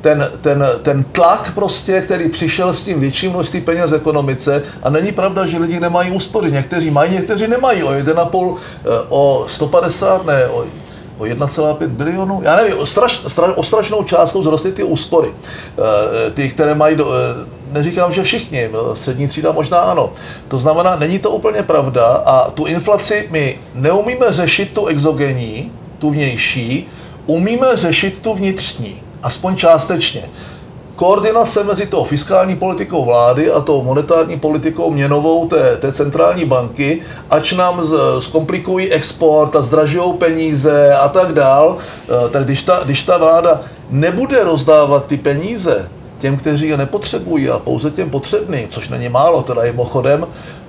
[0.00, 4.90] ten, ten, ten tlak prostě, který přišel s tím větším množství peněz v ekonomice a
[4.90, 6.52] není pravda, že lidi nemají úspory.
[6.52, 7.82] Někteří mají, někteří nemají.
[7.82, 10.64] O 1,5, eh, o 150, ne, o
[11.20, 15.28] o 1,5 bilionu, já nevím, o, straš, straš, o strašnou částkou zrostly ty úspory.
[15.28, 17.16] E, ty, které mají, do, e,
[17.72, 20.12] neříkám, že všichni, střední třída možná ano.
[20.48, 26.10] To znamená, není to úplně pravda a tu inflaci my neumíme řešit tu exogenní, tu
[26.10, 26.88] vnější,
[27.26, 30.22] umíme řešit tu vnitřní, aspoň částečně
[31.00, 37.02] koordinace mezi tou fiskální politikou vlády a tou monetární politikou měnovou té, té centrální banky,
[37.30, 42.80] ač nám z, zkomplikují export a zdražují peníze a tak dál, eh, tak když ta,
[42.84, 43.60] když ta vláda
[43.90, 45.88] nebude rozdávat ty peníze
[46.20, 50.26] těm, kteří je nepotřebují a pouze těm potřebným, což není málo, teda mimochodem,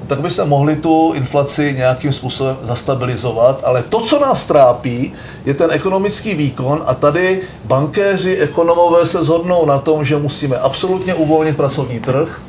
[0.07, 3.61] tak by se mohli tu inflaci nějakým způsobem zastabilizovat.
[3.63, 5.13] Ale to, co nás trápí,
[5.45, 11.13] je ten ekonomický výkon a tady bankéři, ekonomové se zhodnou na tom, že musíme absolutně
[11.13, 12.41] uvolnit pracovní trh,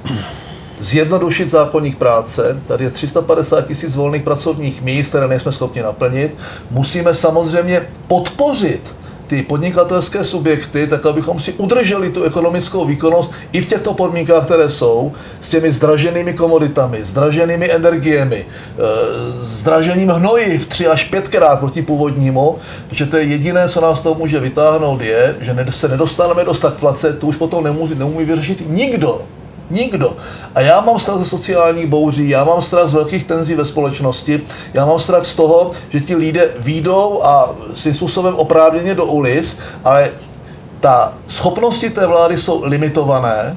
[0.81, 2.61] zjednodušit zákonník práce.
[2.67, 6.35] Tady je 350 tisíc volných pracovních míst, které nejsme schopni naplnit.
[6.71, 8.95] Musíme samozřejmě podpořit
[9.33, 14.71] ty podnikatelské subjekty, tak abychom si udrželi tu ekonomickou výkonnost i v těchto podmínkách, které
[14.71, 18.83] jsou, s těmi zdraženými komoditami, zdraženými energiemi, eh,
[19.41, 24.41] zdražením hnojiv tři až pětkrát proti původnímu, protože to je jediné, co nás to může
[24.41, 29.25] vytáhnout, je, že se nedostaneme do stagflace, to už potom nemůže, neumí vyřešit nikdo.
[29.73, 30.17] Nikdo.
[30.55, 34.41] A já mám strach ze sociálních bouří, já mám strach z velkých tenzí ve společnosti,
[34.75, 39.59] já mám strach z toho, že ti lidé výjdou a svým způsobem oprávněně do ulic,
[39.85, 40.11] ale
[40.81, 43.57] ta schopnosti té vlády jsou limitované,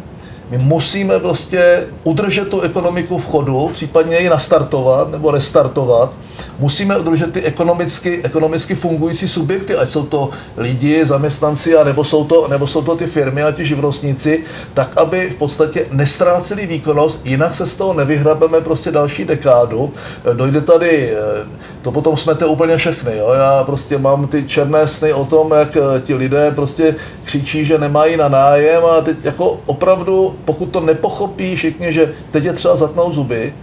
[0.50, 6.12] my musíme prostě udržet tu ekonomiku v chodu, případně ji nastartovat nebo restartovat
[6.60, 12.24] musíme udržet ty ekonomicky, ekonomicky fungující subjekty, ať jsou to lidi, zaměstnanci, a nebo jsou
[12.26, 14.44] to, nebo jsou to ty firmy a ti živnostníci,
[14.74, 19.94] tak aby v podstatě nestráceli výkonnost, jinak se z toho nevyhrabeme prostě další dekádu.
[20.34, 21.48] Dojde tady, eh,
[21.82, 23.30] to potom smete úplně všechny, jo?
[23.34, 27.78] já prostě mám ty černé sny o tom, jak eh, ti lidé prostě křičí, že
[27.78, 32.76] nemají na nájem a teď jako opravdu, pokud to nepochopí všichni, že teď je třeba
[32.76, 33.54] zatnout zuby,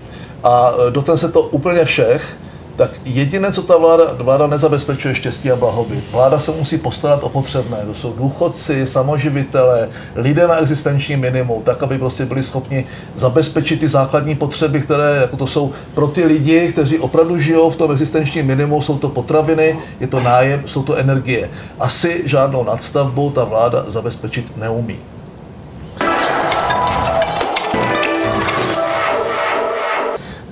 [0.44, 2.36] a eh, doten se to úplně všech,
[2.76, 6.04] tak jediné, co ta vláda, vláda nezabezpečuje štěstí a blahobyt.
[6.12, 7.76] Vláda se musí postarat o potřebné.
[7.86, 13.88] To jsou důchodci, samoživitelé, lidé na existenční minimum, tak, aby prostě byli schopni zabezpečit ty
[13.88, 18.46] základní potřeby, které jako to jsou pro ty lidi, kteří opravdu žijou v tom existenčním
[18.46, 21.50] minimu, jsou to potraviny, je to nájem, jsou to energie.
[21.80, 25.11] Asi žádnou nadstavbu ta vláda zabezpečit neumí.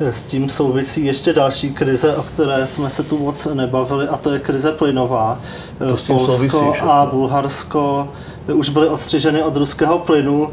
[0.00, 4.32] S tím souvisí ještě další krize, o které jsme se tu moc nebavili, a to
[4.32, 5.38] je krize plynová.
[5.78, 8.08] To s tím Polsko souvisí, a Bulharsko
[8.54, 10.50] už byly odstřiženy od ruského plynu.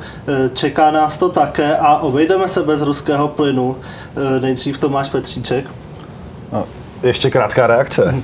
[0.53, 3.75] Čeká nás to také a obejdeme se bez ruského plynu.
[4.41, 5.65] Nejdřív Tomáš Petříček.
[6.53, 6.63] No,
[7.03, 8.15] ještě krátká reakce,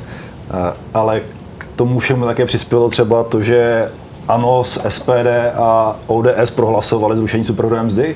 [0.94, 1.22] ale
[1.58, 3.92] k tomu všemu také přispělo třeba to, že
[4.28, 8.16] ANO s SPD a ODS prohlasovali zrušení superhrubé mzdy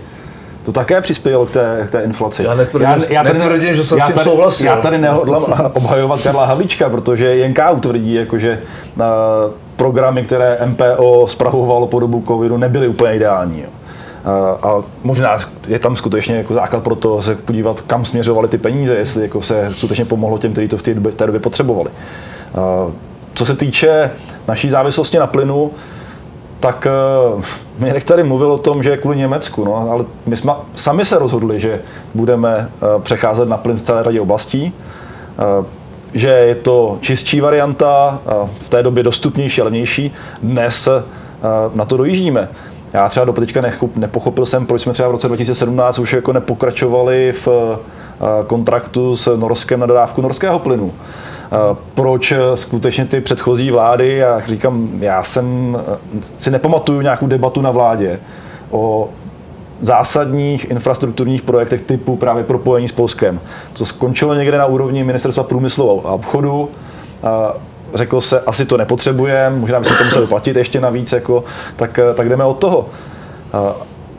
[0.68, 2.44] to také přispělo k té, k té inflaci.
[2.44, 4.68] Já netvrdím, já, já tady, netvrdím že jsem s tím tady, souhlasil.
[4.68, 8.60] Já tady nehodlám obhajovat Karla Havlíčka, protože jen KU tvrdí, jako, že
[8.96, 9.04] uh,
[9.76, 13.62] programy, které MPO zpravovalo po dobu covidu, nebyly úplně ideální.
[13.62, 13.70] Jo.
[14.62, 18.96] A možná je tam skutečně jako základ pro to se podívat, kam směřovaly ty peníze,
[18.96, 21.90] jestli jako se skutečně pomohlo těm, kteří to v té době, té době potřebovali.
[23.34, 24.12] Co se týče
[24.48, 25.72] naší závislosti na plynu,
[26.60, 26.88] tak
[27.36, 27.42] uh,
[27.80, 31.20] Mirek tady mluvil o tom, že je kvůli Německu, no, ale my jsme sami se
[31.20, 31.82] rozhodli, že
[32.14, 34.74] budeme uh, přecházet na plyn z celé řadě oblastí,
[35.60, 35.66] uh,
[36.14, 40.14] že je to čistší varianta, uh, v té době dostupnější a levnější.
[40.44, 40.94] Dnes uh,
[41.76, 42.50] na to dojíždíme.
[42.94, 43.62] Já třeba do teďka
[43.96, 47.48] nepochopil jsem, proč jsme třeba v roce 2017 už jako nepokračovali v
[48.48, 50.94] kontraktu s Norskem na dodávku norského plynu.
[50.94, 51.37] Eh,
[51.94, 57.62] proč eh, skutečně ty předchozí vlády, jak říkám, já jsem eh, si nepamatuju nějakou debatu
[57.62, 58.20] na vládě
[58.72, 59.10] o
[59.82, 63.40] zásadních infrastrukturních projektech typu právě propojení s Polskem.
[63.74, 66.70] To skončilo někde na úrovni ministerstva průmyslu a obchodu.
[67.94, 71.44] Řeklo se, asi to nepotřebujeme, možná by se to museli platit ještě navíc, jako,
[71.76, 72.86] tak, tak jdeme od toho.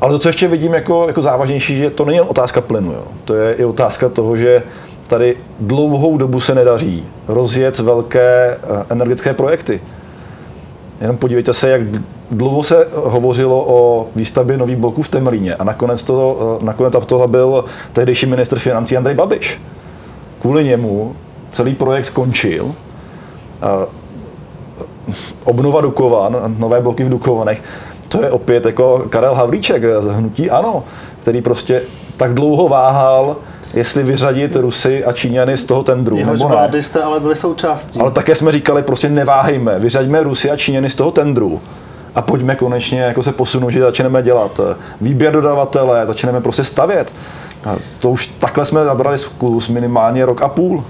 [0.01, 2.93] Ale to, co ještě vidím jako, jako závažnější, že to není otázka plynu.
[2.93, 3.03] Jo.
[3.25, 4.62] To je i otázka toho, že
[5.09, 9.81] tady dlouhou dobu se nedaří rozjet velké eh, energetické projekty.
[11.01, 11.81] Jenom podívejte se, jak
[12.31, 17.29] dlouho se hovořilo o výstavbě nových bloků v Temelíně a nakonec to, eh, nakonec to
[17.29, 19.61] byl tehdejší ministr financí Andrej Babiš.
[20.40, 21.16] Kvůli němu
[21.51, 22.75] celý projekt skončil.
[25.44, 27.62] Obnova Dukovan, nové bloky v Dukovanech,
[28.09, 30.85] to je opět jako Karel Havlíček z Hnutí Ano,
[31.23, 31.83] který prostě
[32.16, 33.37] tak dlouho váhal,
[33.74, 36.16] jestli vyřadit Rusy a Číňany z toho tendru.
[36.16, 38.00] Jehož nebo vlády jste ale byli součástí.
[38.00, 41.61] Ale také jsme říkali, prostě neváhejme, vyřaďme Rusy a Číňany z toho tendru
[42.14, 44.61] a pojďme konečně jako se posunout, že začneme dělat
[45.00, 47.12] výběr dodavatele, začneme prostě stavět.
[47.64, 50.85] A to už takhle jsme zabrali zkus minimálně rok a půl.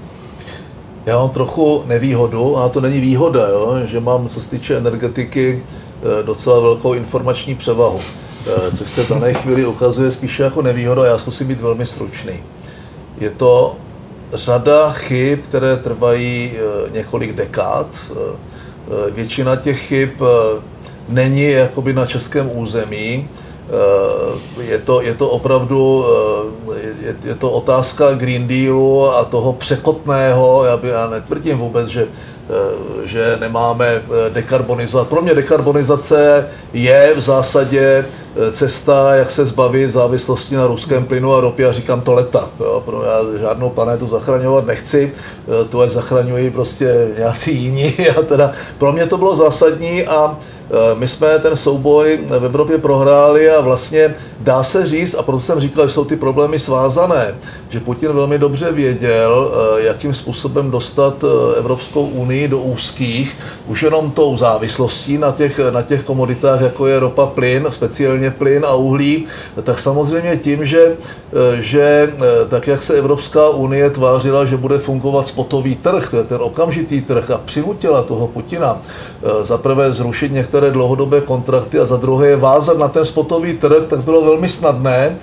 [1.05, 5.63] Já mám trochu nevýhodu, a to není výhoda, jo, že mám, co se týče energetiky,
[5.63, 7.99] eh, docela velkou informační převahu,
[8.47, 12.33] eh, což se v dané chvíli ukazuje spíše jako nevýhoda, já zkusím být velmi stručný.
[13.19, 13.75] Je to
[14.33, 17.87] řada chyb, které trvají eh, několik dekád.
[18.11, 18.15] Eh,
[19.07, 20.09] eh, většina těch chyb
[21.09, 23.29] není jakoby na českém území.
[24.61, 26.05] Je to, je to opravdu
[27.01, 32.07] je, je to otázka Green Dealu a toho překotného, já, by, já netvrdím vůbec, že
[33.03, 35.07] že nemáme dekarbonizovat.
[35.07, 41.33] Pro mě dekarbonizace je v zásadě Eh, cesta, jak se zbavit závislosti na ruském plynu
[41.33, 42.49] a ropě a říkám to leta.
[42.59, 47.95] Jo, pro já žádnou planetu zachraňovat nechci, eh, to ať zachraňují prostě nějací jiní.
[48.19, 50.58] A teda pro mě to bylo zásadní a Eh,
[50.93, 55.59] my jsme ten souboj v Evropě prohráli a vlastně dá se říct, a proto jsem
[55.59, 57.35] říkal, že jsou ty problémy svázané,
[57.69, 63.35] že Putin velmi dobře věděl, eh, jakým způsobem dostat eh, Evropskou unii do úzkých,
[63.67, 68.65] už jenom tou závislostí na těch, na těch komoditách, jako je ropa, plyn, speciálně plyn
[68.65, 69.25] a uhlí,
[69.63, 70.95] tak samozřejmě tím, že,
[71.59, 72.13] že
[72.47, 77.01] tak, jak se Evropská unie tvářila, že bude fungovat spotový trh, to je ten okamžitý
[77.01, 78.81] trh, a přinutila toho Putina
[79.41, 83.99] zaprvé zrušit některé dlouhodobé kontrakty a za druhé je vázat na ten spotový trh, tak
[83.99, 84.95] bylo velmi snadné.
[84.95, 85.15] E,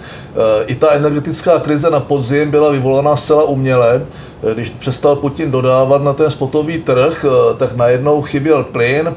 [0.67, 4.07] I ta energetická krize na podzim byla vyvolaná zcela uměle.
[4.51, 7.25] E, když přestal Putin dodávat na ten spotový trh,
[7.57, 9.15] tak najednou chyběl plyn,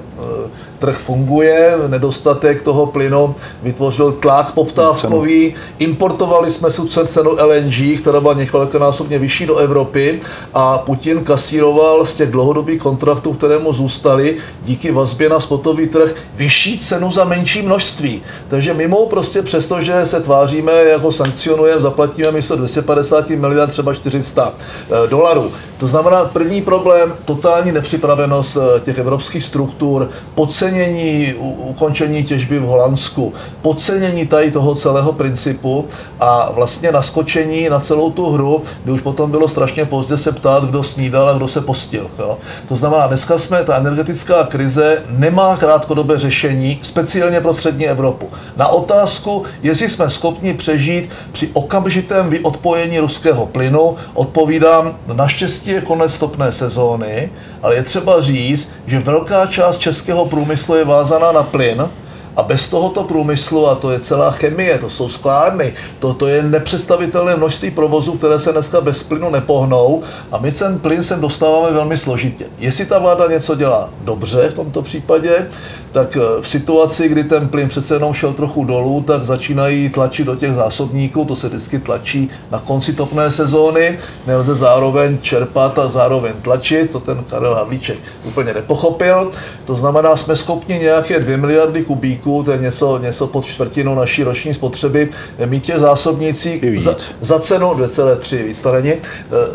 [0.79, 8.33] trh funguje, nedostatek toho plynu vytvořil tlak poptávkový, importovali jsme si cenu LNG, která byla
[8.33, 10.21] několikanásobně vyšší do Evropy
[10.53, 16.15] a Putin kasíroval z těch dlouhodobých kontraktů, které mu zůstaly díky vazbě na spotový trh,
[16.35, 18.21] vyšší cenu za menší množství.
[18.49, 24.53] Takže mimo prostě přesto, že se tváříme, jako sankcionujeme, zaplatíme místo 250 miliard třeba 400
[24.53, 25.51] eh, dolarů.
[25.77, 32.63] To znamená, první problém, totální nepřipravenost eh, těch evropských struktur, podcenění podcenění ukončení těžby v
[32.63, 35.87] Holandsku, podcenění tady toho celého principu
[36.19, 40.63] a vlastně naskočení na celou tu hru, kdy už potom bylo strašně pozdě se ptát,
[40.63, 42.07] kdo snídal a kdo se postil.
[42.19, 42.37] Jo.
[42.67, 48.29] To znamená, dneska jsme, ta energetická krize nemá krátkodobé řešení, speciálně pro střední Evropu.
[48.57, 56.13] Na otázku, jestli jsme schopni přežít při okamžitém vyodpojení ruského plynu, odpovídám, naštěstí je konec
[56.13, 57.31] stopné sezóny,
[57.63, 61.89] ale je třeba říct, že velká část českého průmyslu je vázaná na plyn,
[62.35, 66.43] a bez tohoto průmyslu, a to je celá chemie, to jsou skládny, to, to je
[66.43, 71.71] nepředstavitelné množství provozů, které se dneska bez plynu nepohnou a my ten plyn sem dostáváme
[71.71, 72.45] velmi složitě.
[72.57, 75.47] Jestli ta vláda něco dělá dobře v tomto případě,
[75.91, 80.27] tak eh, v situaci, kdy ten plyn přece jenom šel trochu dolů, tak začínají tlačit
[80.27, 85.87] do těch zásobníků, to se vždycky tlačí na konci topné sezóny, nelze zároveň čerpat a
[85.87, 89.31] zároveň tlačit, to ten Karel Havlíček úplně nepochopil.
[89.65, 93.95] To znamená, jsme schopni nějaké 2 miliardy kubíků kubíků, to je něco, něco pod čtvrtinu
[93.95, 95.09] naší roční spotřeby,
[95.45, 98.93] mít těch zásobnících za, za cenu 2,3 víc to není,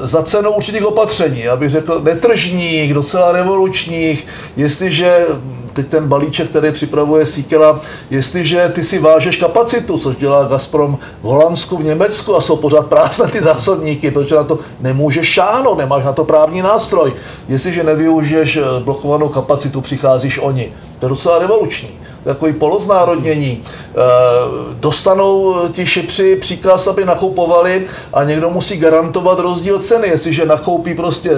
[0.00, 5.26] za cenu určitých opatření, já bych řekl netržních, docela revolučních, jestliže
[5.72, 11.24] teď ten balíček, který připravuje Síkela, jestliže ty si vážeš kapacitu, což dělá Gazprom v
[11.24, 16.04] Holandsku, v Německu a jsou pořád prázdné ty zásobníky, protože na to nemůžeš šáhnout, nemáš
[16.04, 17.12] na to právní nástroj.
[17.48, 20.72] Jestliže nevyužiješ eh, blokovanou kapacitu, přicházíš oni.
[20.98, 23.62] To je docela revoluční takový poloznárodnění.
[23.62, 24.00] Eh,
[24.72, 30.08] dostanou ti šipři příkaz, aby nakupovali a někdo musí garantovat rozdíl ceny.
[30.08, 31.30] Jestliže nakoupí prostě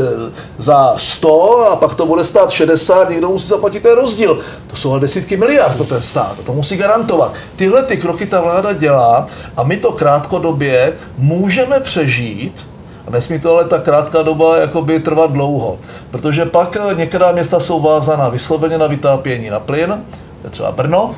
[0.59, 4.39] za 100 a pak to bude stát 60, někdo musí zaplatit ten rozdíl.
[4.67, 7.33] To jsou ale desítky miliard to ten stát, to musí garantovat.
[7.57, 9.27] Tyhle ty kroky ta vláda dělá
[9.57, 12.67] a my to krátkodobě můžeme přežít,
[13.07, 15.79] a nesmí to ale ta krátká doba jakoby trvat dlouho,
[16.11, 20.05] protože pak některá města jsou vázána vysloveně na vytápění na plyn,
[20.51, 21.15] třeba Brno,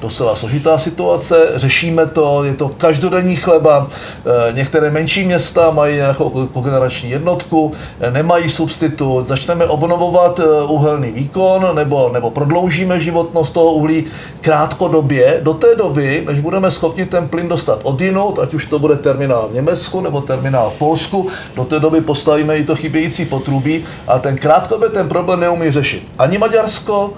[0.00, 3.88] docela složitá situace, řešíme to, je to každodenní chleba.
[3.90, 11.12] Eh, některé menší města mají nějakou kogenerační jednotku, eh, nemají substitut, začneme obnovovat eh, uhelný
[11.12, 14.04] výkon nebo, nebo prodloužíme životnost toho uhlí
[14.40, 18.78] krátkodobě, do té doby, než budeme schopni ten plyn dostat od jinut, ať už to
[18.78, 23.24] bude terminál v Německu nebo terminál v Polsku, do té doby postavíme i to chybějící
[23.24, 27.12] potrubí a ten krátkodobě ten problém neumí řešit ani Maďarsko,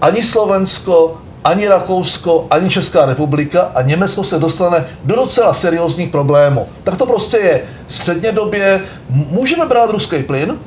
[0.00, 6.68] ani Slovensko, ani Rakousko, ani Česká republika a Německo se dostane do docela seriózních problémů.
[6.84, 7.62] Tak to prostě je.
[7.88, 8.80] Středně době
[9.10, 10.58] můžeme brát ruský plyn,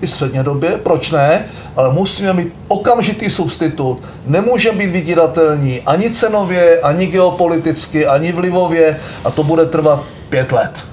[0.00, 1.46] i středně době, proč ne,
[1.76, 9.30] ale musíme mít okamžitý substitut, nemůžeme být vydíratelní ani cenově, ani geopoliticky, ani vlivově a
[9.30, 10.84] to bude trvat pět let.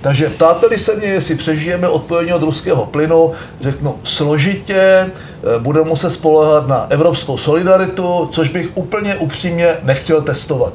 [0.00, 5.10] Takže ptáteli se mě, jestli přežijeme odpojení od ruského plynu, řeknu složitě, eh,
[5.58, 10.72] budeme muset spolehat na evropskou solidaritu, což bych úplně upřímně nechtěl testovat.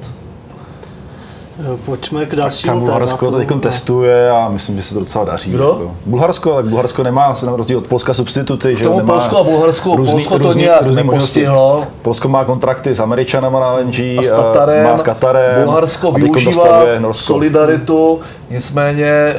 [1.59, 2.91] Eh, pojďme k dalšímu tématu.
[2.91, 5.51] Bulharsko to teď testuje a myslím, že se to docela daří.
[5.51, 5.63] Kdo?
[5.63, 5.95] Jako.
[6.05, 8.75] Bulharsko, ale Bulharsko nemá, se na rozdíl od Polska substituty.
[8.75, 11.83] K tomu že Polsko a Bulharsko, různý, Polsko to různý, nějak různý nepostihlo.
[12.01, 16.83] Polsko má kontrakty s Američanama na LNG, a s Katarem, má s Katarem Bulharsko využívá
[17.11, 18.19] solidaritu,
[18.53, 19.35] nicméně eh,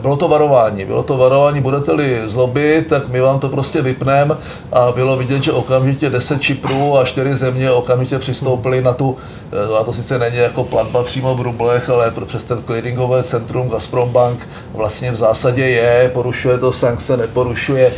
[0.00, 0.84] bylo to varování.
[0.84, 4.34] Bylo to varování, budete-li zlobit, tak my vám to prostě vypneme
[4.72, 9.16] a bylo vidět, že okamžitě 10 Čiprů a 4 země okamžitě přistoupili na tu,
[9.52, 13.68] eh, a to sice není jako platba přímo v rublech, ale přes ten clearingové centrum
[13.68, 17.92] Gazprombank vlastně v zásadě je, porušuje to sankce, neporušuje.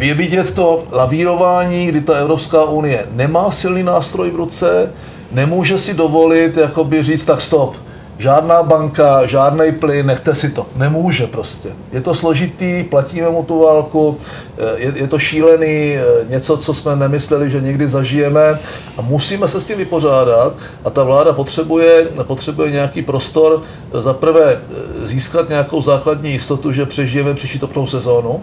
[0.00, 4.92] Je vidět to lavírování, kdy ta Evropská unie nemá silný nástroj v ruce,
[5.32, 7.76] nemůže si dovolit jakoby říct tak stop,
[8.20, 10.66] žádná banka, žádný plyn, nechte si to.
[10.76, 11.68] Nemůže prostě.
[11.92, 14.18] Je to složitý, platíme mu tu válku,
[14.76, 15.96] je, je to šílený,
[16.28, 18.60] něco, co jsme nemysleli, že někdy zažijeme
[18.96, 20.54] a musíme se s tím vypořádat
[20.84, 23.62] a ta vláda potřebuje, potřebuje nějaký prostor
[23.92, 24.60] za prvé
[25.04, 28.42] získat nějakou základní jistotu, že přežijeme příští topnou sezónu,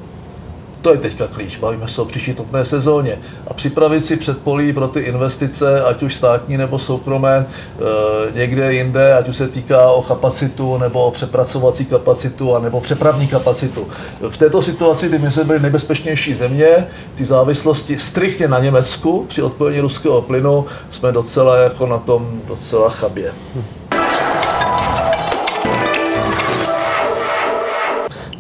[0.88, 3.19] to je teďka klíč, bavíme se o příští topné sezóně.
[3.47, 9.13] A připravit si předpolí pro ty investice, ať už státní nebo soukromé, e, někde jinde,
[9.13, 13.88] ať už se týká o kapacitu nebo o přepracovací kapacitu a nebo přepravní kapacitu.
[14.29, 19.41] V této situaci, kdy my jsme byli nejbezpečnější země, ty závislosti striktně na Německu při
[19.41, 23.33] odpojení ruského plynu, jsme docela jako na tom docela chabě.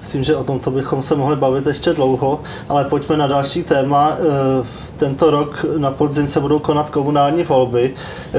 [0.07, 2.39] Myslím, že o tomto bychom se mohli bavit ještě dlouho,
[2.69, 4.17] ale pojďme na další téma.
[4.19, 4.65] Eh,
[4.97, 7.93] tento rok na podzim se budou konat komunální volby.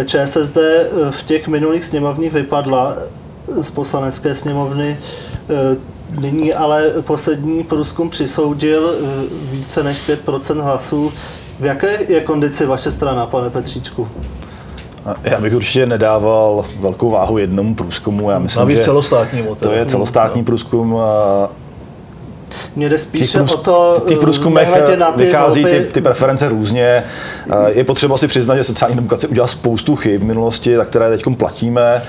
[0.04, 4.98] ČSSD eh, v těch minulých sněmovních vypadla eh, z poslanecké sněmovny.
[6.20, 8.94] Nyní ale poslední průzkum přisoudil
[9.50, 11.12] více než 5% hlasů.
[11.60, 14.08] V jaké je kondici vaše strana, pane Petříčku?
[15.24, 18.30] Já bych určitě nedával velkou váhu jednomu průzkumu.
[18.30, 19.54] Já myslím, Navíc že celostátnímu.
[19.54, 20.98] To je celostátní průzkum.
[22.78, 27.04] Mně jde spíše o to, těch průzkumech na ty vychází ty, ty preference různě.
[27.68, 31.24] Je potřeba si přiznat, že sociální demokracie udělala spoustu chyb v minulosti, za které teď
[31.38, 32.02] platíme.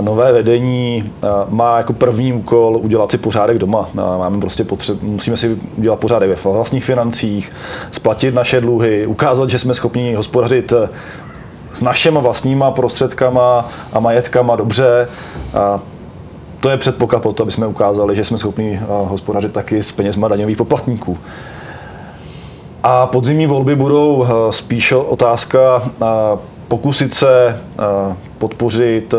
[0.00, 1.12] Nové vedení
[1.48, 3.88] má jako první úkol udělat si pořádek doma.
[3.94, 7.52] Máme prostě potřeb, musíme si udělat pořádek ve vlastních financích,
[7.90, 10.72] splatit naše dluhy, ukázat, že jsme schopni hospodařit
[11.72, 15.08] s našimi vlastníma prostředkama a majetkama dobře.
[16.60, 20.28] To je předpoklad pro to, aby jsme ukázali, že jsme schopni hospodařit taky s penězma
[20.28, 21.18] daňových poplatníků.
[22.82, 25.82] A podzimní volby budou spíš otázka
[26.68, 27.60] pokusit se
[28.38, 29.14] podpořit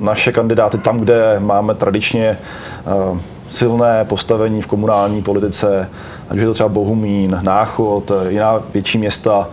[0.00, 2.38] naše kandidáty tam, kde máme tradičně
[3.48, 5.88] silné postavení v komunální politice,
[6.30, 9.48] ať už je to třeba Bohumín, Náchod, jiná větší města,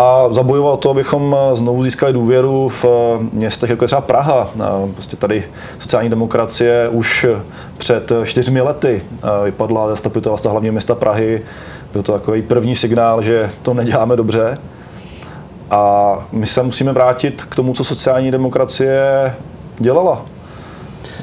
[0.00, 2.84] a zabojoval to, abychom znovu získali důvěru v
[3.32, 4.48] městech, jako je třeba Praha.
[4.94, 5.44] Prostě tady
[5.78, 7.26] sociální demokracie už
[7.78, 9.02] před čtyřmi lety
[9.44, 11.42] vypadla zastupitelstva hlavního města Prahy.
[11.92, 14.58] Byl to takový první signál, že to neděláme dobře.
[15.70, 19.34] A my se musíme vrátit k tomu, co sociální demokracie
[19.78, 20.26] dělala.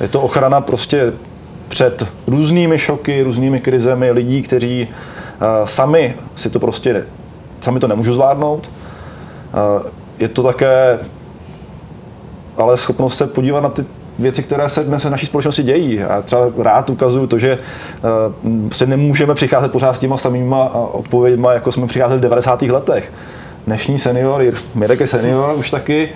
[0.02, 1.14] Je to ochrana prostě
[1.68, 4.88] před různými šoky, různými krizemi lidí, kteří
[5.66, 7.06] sami si to prostě,
[7.66, 8.72] sami to nemůžou zvládnout.
[9.80, 9.88] Uh,
[10.20, 11.00] je to také
[12.58, 13.86] ale schopnost se podívat na ty
[14.20, 16.04] věci, které se dnes v naší společnosti dějí.
[16.04, 21.54] A třeba rád ukazuju to, že uh, se nemůžeme přicházet pořád s těma samýma odpověďma,
[21.54, 22.62] jako jsme přicházeli v 90.
[22.62, 23.14] letech
[23.66, 24.44] dnešní senior,
[24.76, 26.10] Mirek je senior už taky,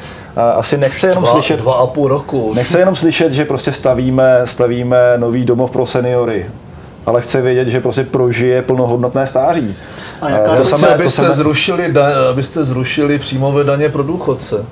[0.56, 1.60] asi nechce jenom dva, slyšet...
[1.60, 2.54] Dva a půl roku.
[2.54, 6.46] Nechce jenom slyšet, že prostě stavíme, stavíme nový domov pro seniory
[7.10, 9.76] ale chce vědět, že prostě prožije plnohodnotné stáří.
[10.22, 11.36] A jaká to samé, abyste, to samé...
[11.36, 14.56] Zrušili da, abyste zrušili příjmové daně pro důchodce?
[14.56, 14.66] Uh,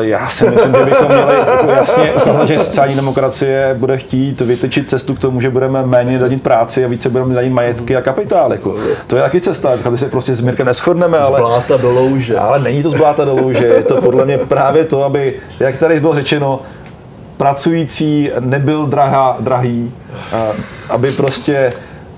[0.00, 4.88] já si myslím, že bychom měli jako jasně ukázat, že sociální demokracie bude chtít vytyčit
[4.88, 8.52] cestu k tomu, že budeme méně danit práci a více budeme danit majetky a kapitál.
[8.52, 8.76] Jako.
[9.06, 11.18] To je taky cesta, aby se prostě s Mirkem neschodneme.
[11.18, 12.38] Ale, z bláta do louže.
[12.38, 15.76] Ale není to z bláta do louže, je to podle mě právě to, aby, jak
[15.76, 16.62] tady bylo řečeno,
[17.40, 19.92] pracující nebyl drahá, drahý,
[20.90, 21.72] aby prostě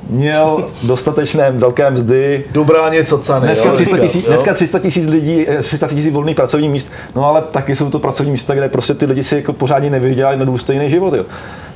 [0.09, 2.45] měl dostatečné velké mzdy.
[2.53, 3.47] Dobrá něco ceny.
[3.47, 7.43] Dneska 300 tisíc, dneska 300 tisíc lidí, 300 eh, tisíc volných pracovních míst, no ale
[7.43, 10.91] taky jsou to pracovní místa, kde prostě ty lidi si jako pořádně nevydělají na důstojný
[10.91, 11.14] život.
[11.14, 11.25] Jo.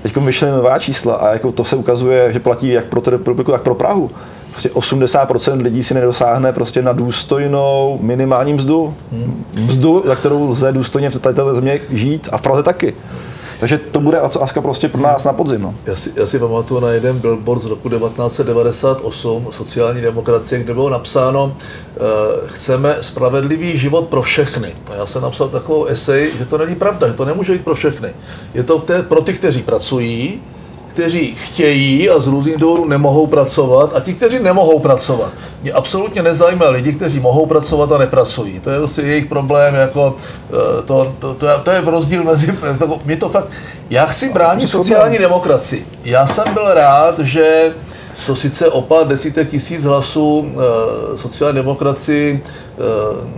[0.03, 3.63] Teď vyšly nová čísla a jako to se ukazuje, že platí jak pro republiku, tak
[3.63, 4.11] pro Prahu.
[4.51, 8.95] Prostě 80% lidí si nedosáhne prostě na důstojnou minimální mzdu.
[9.13, 9.45] Hmm.
[9.55, 12.95] Mzdu, za kterou lze důstojně v této země žít a v Praze taky.
[13.61, 15.63] Takže to bude Aska prostě pro nás na podzim.
[15.63, 15.75] No.
[15.87, 20.91] Já, si, já si pamatuju na jeden billboard z roku 1998 sociální demokracie, kde bylo
[20.91, 24.75] napsáno uh, chceme spravedlivý život pro všechny.
[24.93, 27.75] A já jsem napsal takovou esej, že to není pravda, že to nemůže být pro
[27.75, 28.09] všechny.
[28.55, 30.43] Je to pro ty, kteří pracují,
[30.97, 35.33] kteří chtějí a z různých důvodů nemohou pracovat a ti, kteří nemohou pracovat.
[35.63, 38.61] Mě absolutně nezajímá lidi, kteří mohou pracovat a nepracují.
[38.61, 40.17] To je vlastně jejich problém, jako
[40.51, 43.49] eh, to, to, to, to je rozdíl mezi, to, mě to fakt,
[43.91, 45.87] já chci bránit sociální demokracii.
[46.05, 47.75] Já jsem byl rád, že
[48.27, 50.53] to sice o pár desítek tisíc hlasů
[51.15, 52.45] e, sociální demokracii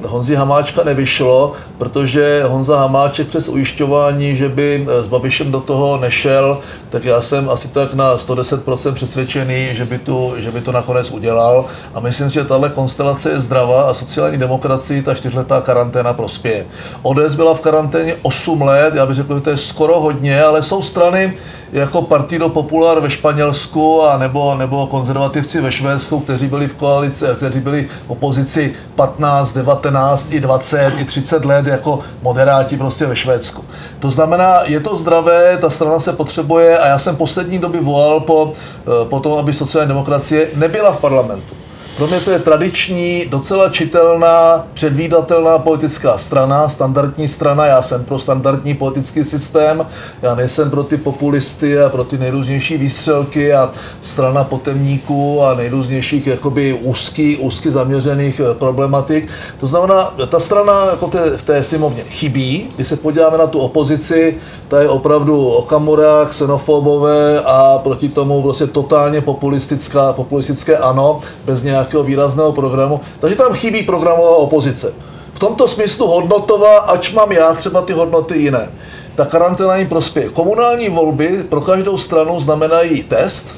[0.07, 6.59] Honzi Hamáčka nevyšlo, protože Honza Hamáček přes ujišťování, že by s Babišem do toho nešel,
[6.91, 11.11] tak já jsem asi tak na 110% přesvědčený, že by, tu, že by to nakonec
[11.11, 11.65] udělal.
[11.95, 16.67] A myslím si, že tahle konstelace je zdravá a sociální demokracii ta čtyřletá karanténa prospěje.
[17.03, 20.63] ODS byla v karanténě 8 let, já bych řekl, že to je skoro hodně, ale
[20.63, 21.35] jsou strany,
[21.73, 27.25] jako Partido Popular ve Španělsku a nebo, nebo konzervativci ve Švédsku, kteří byli v koalici,
[27.37, 33.17] kteří byli v opozici 15, 19, i 20, i 30 let jako moderáti prostě ve
[33.17, 33.65] Švédsku.
[33.99, 38.21] To znamená, je to zdravé, ta strana se potřebuje a já jsem poslední doby volal
[38.21, 41.58] po, eh, po tom, aby sociální demokracie nebyla v parlamentu.
[41.99, 47.67] Pro mě to je tradiční, docela čitelná, předvídatelná politická strana, standardní strana.
[47.67, 49.87] Já jsem pro standardní politický systém,
[50.23, 53.71] já nejsem pro ty populisty a pro ty nejrůznější výstřelky a
[54.03, 59.29] strana potemníků a nejrůznějších jakoby úzky, úzky zaměřených eh, problematik.
[59.61, 62.71] To znamená, ta strana jako v té, v té sněmovně chybí.
[62.77, 64.37] Když se podíváme na tu opozici,
[64.69, 71.88] ta je opravdu okamura, xenofobové a proti tomu vlastně totálně populistická, populistické ano, bez nějak
[71.89, 74.95] nějakého výrazného programu, takže tam chybí programová opozice.
[75.33, 78.69] V tomto smyslu hodnotová, ač mám já třeba ty hodnoty jiné.
[79.15, 80.29] Ta karanténa jim prospěje.
[80.29, 83.57] Komunální volby pro každou stranu znamenají test,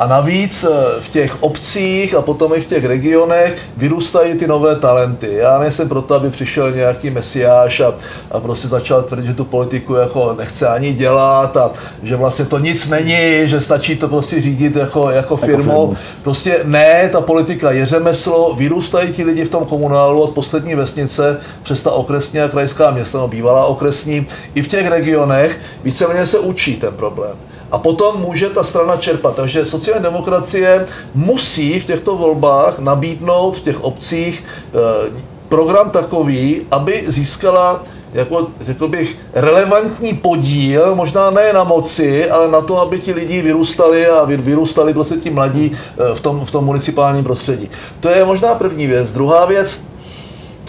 [0.00, 4.76] a navíc eh, v těch obcích a potom i v těch regionech vyrůstají ty nové
[4.76, 5.34] talenty.
[5.34, 7.94] Já nejsem proto, aby přišel nějaký mesiáš a,
[8.30, 11.70] a prostě začal tvrdit, že tu politiku jako nechce ani dělat a
[12.02, 15.70] že vlastně to nic není, že stačí to prostě řídit jako, jako firmu.
[15.70, 20.74] Jako prostě ne, ta politika je řemeslo, vyrůstají ti lidi v tom komunálu od poslední
[20.74, 26.26] vesnice přes ta okresní a krajská města, no bývalá okresní, i v těch regionech víceméně
[26.26, 29.36] se učí ten problém a potom může ta strana čerpat.
[29.36, 35.10] Takže sociální demokracie musí v těchto volbách nabídnout v těch obcích eh,
[35.48, 42.60] program takový, aby získala jako řekl bych, relevantní podíl, možná ne na moci, ale na
[42.60, 46.64] to, aby ti lidi vyrůstali a vyrůstali prostě ti mladí eh, v tom, v tom
[46.64, 47.70] municipálním prostředí.
[48.00, 49.12] To je možná první věc.
[49.12, 49.84] Druhá věc,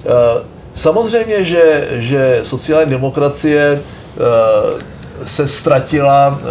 [0.05, 0.09] eh,
[0.75, 3.81] samozřejmě, že, že sociální demokracie
[5.25, 6.45] se ztratila eh,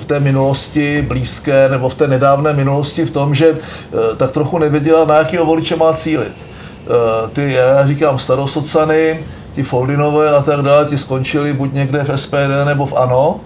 [0.00, 4.58] v té minulosti blízké nebo v té nedávné minulosti v tom, že eh, tak trochu
[4.58, 6.32] nevěděla, na jakého voliče má cílit.
[6.32, 9.20] Eh, ty, já říkám, starosocany,
[9.54, 13.40] ti Foldinové a tak dále, ti skončili buď někde v SPD nebo v ANO,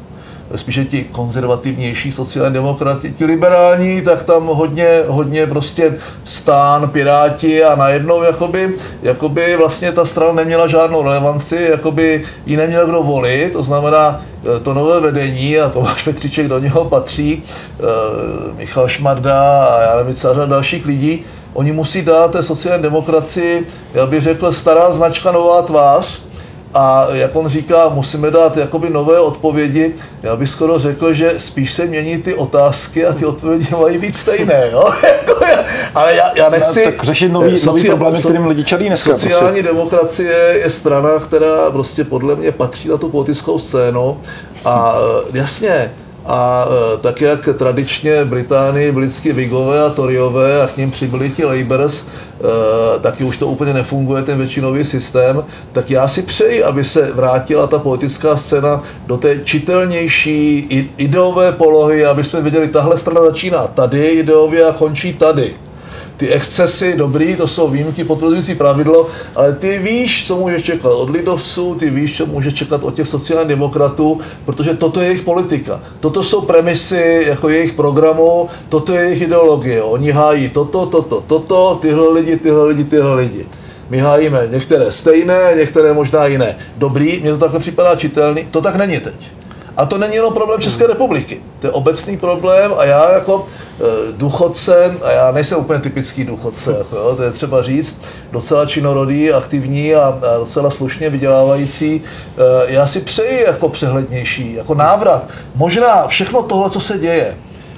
[0.57, 5.95] spíše ti konzervativnější sociální demokrati, ti liberální, tak tam hodně, hodně prostě
[6.25, 12.87] stán, piráti a najednou jakoby, jakoby vlastně ta strana neměla žádnou relevanci, jakoby ji neměl
[12.87, 14.23] kdo volit, to znamená
[14.63, 20.15] to nové vedení a Tomáš Petříček do něho patří, e, Michal Šmarda a já nevím,
[20.15, 21.25] celá dalších lidí,
[21.55, 26.26] oni musí dát té sociální demokracii, já bych řekl, stará značka, nová tvář,
[26.77, 29.95] a jak on říká, musíme dát jakoby nové odpovědi.
[30.23, 34.17] Já bych skoro řekl, že spíš se mění ty otázky a ty odpovědi mají být
[34.17, 34.69] stejné.
[34.73, 34.91] Jo?
[35.03, 35.45] Jako
[35.95, 36.85] ale já, já nechci...
[36.85, 39.11] No, tak řešit nový, soci, nový problémy, kterým lidi čelí dneska.
[39.11, 39.63] Sociální prostě.
[39.63, 44.21] demokracie je strana, která prostě podle mě patří na tu politickou scénu.
[44.65, 44.97] A
[45.35, 45.93] e, jasně,
[46.27, 51.45] a e, tak jak tradičně Británii byli Vigové a Toryové a k ním přibyli ti
[51.45, 56.85] Labours, e, taky už to úplně nefunguje, ten většinový systém, tak já si přeji, aby
[56.85, 60.59] se vrátila ta politická scéna do té čitelnější
[60.97, 65.66] ideové polohy, aby jsme věděli, tahle strana začíná tady ideově a končí tady
[66.17, 71.11] ty excesy, dobrý, to jsou výjimky potvrzující pravidlo, ale ty víš, co můžeš čekat od
[71.11, 75.83] lidovců, ty víš, co můžeš čekat od těch sociálních demokratů, protože toto je jejich politika.
[76.01, 79.83] Toto jsou premisy jako jejich programu, toto je jejich ideologie.
[79.83, 83.47] Oni hájí toto, toto, toto, tyhle lidi, tyhle lidi, tyhle lidi.
[83.91, 86.57] My hájíme některé stejné, některé možná jiné.
[86.77, 89.36] Dobrý, mně to takhle připadá čitelný, to tak není teď.
[89.77, 93.47] A to není jenom problém České republiky, to je obecný problém a já jako
[93.81, 98.03] e, důchodce, a já nejsem úplně typický důchodce, jako, jo, to je třeba říct,
[98.33, 102.03] docela činorodý, aktivní a, a docela slušně vydělávající,
[102.39, 105.29] e, já si přeji jako přehlednější, jako návrat.
[105.55, 107.37] Možná všechno tohle, co se děje,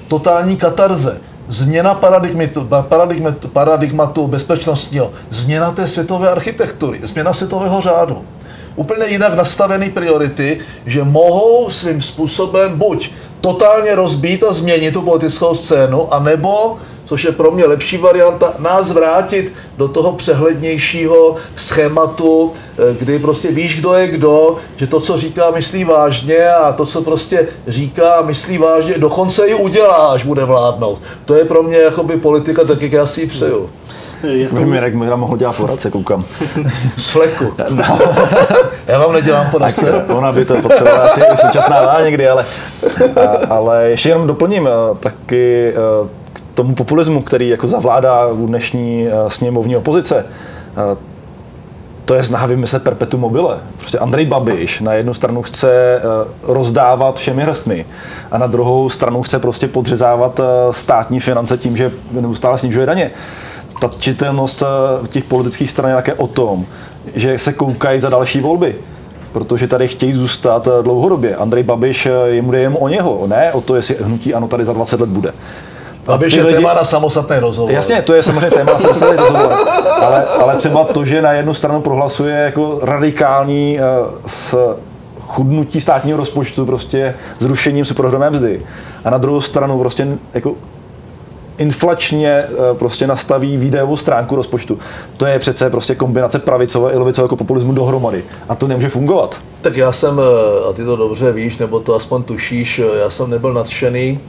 [0.08, 8.24] totální katarze, změna paradigmatu, paradigmatu, paradigmatu bezpečnostního, změna té světové architektury, změna světového řádu
[8.78, 13.10] úplně jinak nastavené priority, že mohou svým způsobem buď
[13.40, 18.90] totálně rozbít a změnit tu politickou scénu, anebo což je pro mě lepší varianta, nás
[18.90, 25.16] vrátit do toho přehlednějšího schématu, eh, kdy prostě víš, kdo je kdo, že to, co
[25.16, 30.44] říká, myslí vážně a to, co prostě říká myslí vážně, dokonce i udělá, až bude
[30.44, 30.98] vládnout.
[31.24, 33.70] To je pro mě jakoby politika, tak jak já si ji přeju.
[34.22, 34.60] Je to...
[34.60, 36.24] Mirek mi mohl dělat poradce, koukám.
[36.96, 37.54] Z fleku.
[37.70, 37.98] No.
[38.86, 40.04] Já vám nedělám poradce.
[40.04, 42.44] Ona by to potřebovala asi současná vláda někdy, ale,
[43.16, 44.68] a, ale ještě jenom doplním
[45.00, 45.74] taky
[46.32, 50.26] k tomu populismu, který jako zavládá u dnešní sněmovní opozice.
[52.04, 53.58] To je snaha vymyslet perpetu mobile.
[53.78, 56.00] Prostě Andrej Babiš na jednu stranu chce
[56.42, 57.86] rozdávat všemi hrstmi
[58.30, 60.40] a na druhou stranu chce prostě podřezávat
[60.70, 63.10] státní finance tím, že neustále snižuje daně
[63.80, 66.64] ta čitelnost eh, těch politických stran je také o tom,
[67.14, 68.74] že se koukají za další volby
[69.32, 71.36] protože tady chtějí zůstat eh, dlouhodobě.
[71.36, 74.64] Andrej Babiš, eh, jemu jde jen o něho, ne o to, jestli hnutí ano tady
[74.64, 75.32] za 20 let bude.
[76.06, 76.56] Babiš je lidi...
[76.56, 77.72] téma na samostatné rozhovor.
[77.72, 79.52] Jasně, to je samozřejmě téma na samostatné rozhovor.
[80.00, 83.78] Ale, ale třeba to, že na jednu stranu prohlasuje jako radikální
[84.26, 84.76] s
[85.26, 88.62] chudnutí státního rozpočtu, prostě zrušením superhromé mzdy.
[89.04, 90.54] A na druhou stranu prostě jako
[91.58, 94.78] inflačně eh, prostě nastaví výdajovou stránku rozpočtu.
[95.16, 98.24] To je přece prostě kombinace pravicové i levicového populismu dohromady.
[98.48, 99.40] A to nemůže fungovat.
[99.60, 103.10] Tak já jsem, eh, a ty to dobře víš, nebo to aspoň tušíš, eh, já
[103.10, 104.20] jsem nebyl nadšený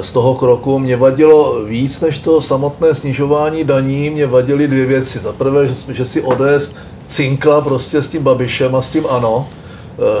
[0.00, 0.78] z toho kroku.
[0.78, 5.18] Mě vadilo víc než to samotné snižování daní, mě vadily dvě věci.
[5.18, 6.72] Za prvé, že, že si ODS
[7.08, 9.46] cinkla prostě s tím Babišem a s tím ANO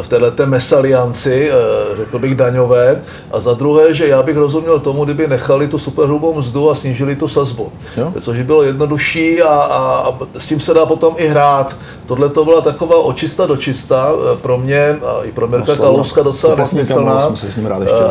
[0.02, 5.04] v této mesalianci, eh, řekl bych daňové, a za druhé, že já bych rozuměl tomu,
[5.04, 8.12] kdyby nechali tu superhrubou mzdu a snížili tu sazbu, jo.
[8.20, 11.76] což by bylo jednodušší a, a s tím se dá potom i hrát.
[12.06, 16.22] Tohle to byla taková očista do čista eh, pro mě a i pro Mirka Kalouska
[16.22, 17.34] docela nesmyslná.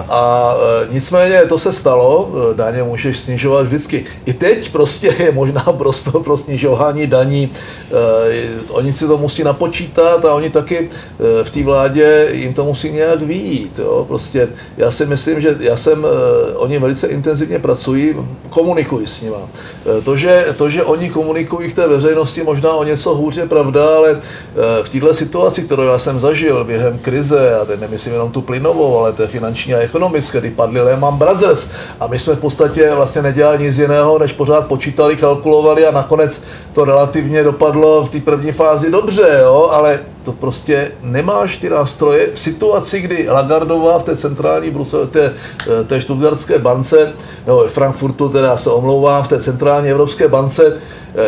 [0.09, 0.53] A
[0.91, 4.05] nicméně to se stalo, daně můžeš snižovat vždycky.
[4.25, 7.51] I teď prostě je možná prostor pro snižování daní.
[8.69, 10.89] Oni si to musí napočítat a oni taky
[11.43, 13.79] v té vládě jim to musí nějak výjít.
[13.79, 14.05] Jo?
[14.07, 14.47] Prostě
[14.77, 18.15] já si myslím, že já jsem, eh, oni velice intenzivně pracují,
[18.49, 19.35] komunikují s nimi.
[19.39, 23.47] Eh, to že, to, že oni komunikují k té veřejnosti možná o něco hůř je
[23.47, 28.13] pravda, ale eh, v této situaci, kterou já jsem zažil během krize, a teď nemyslím
[28.13, 32.35] jenom tu plynovou, ale té finanční a ekonomické, kdy padly Lehman Brothers a my jsme
[32.35, 36.41] v podstatě vlastně nedělali nic jiného, než pořád počítali, kalkulovali a nakonec
[36.73, 39.69] to relativně dopadlo v té první fázi dobře, jo?
[39.71, 45.33] ale to prostě nemáš ty nástroje v situaci, kdy Lagardová v té centrální Brusel, té,
[45.81, 47.13] eh, té štutgardské bance,
[47.45, 50.81] nebo Frankfurtu teda se omlouvám, v té centrální Evropské bance,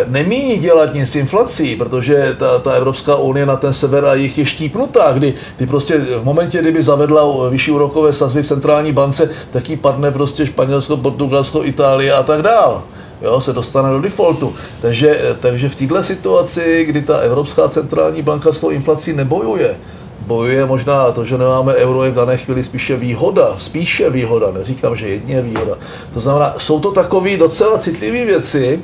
[0.08, 4.38] nemíní dělat nic s inflací, protože ta, ta Evropská unie na ten sever a jich
[4.38, 9.30] je štípnutá, kdy, kdy prostě v momentě, kdyby zavedla vyšší úrokové sazby v centrální bance,
[9.52, 12.84] tak jí padne prostě Španělsko, Portugalsko, Itálie a tak dál
[13.22, 14.56] jo, se dostane do defaultu.
[14.82, 19.78] Takže, takže v této situaci, kdy ta Evropská centrální banka s tou inflací nebojuje,
[20.28, 24.96] bojuje možná to, že nemáme euro, je v dané chvíli spíše výhoda, spíše výhoda, neříkám,
[24.96, 25.78] že jedně výhoda.
[26.14, 28.80] To znamená, jsou to takové docela citlivé věci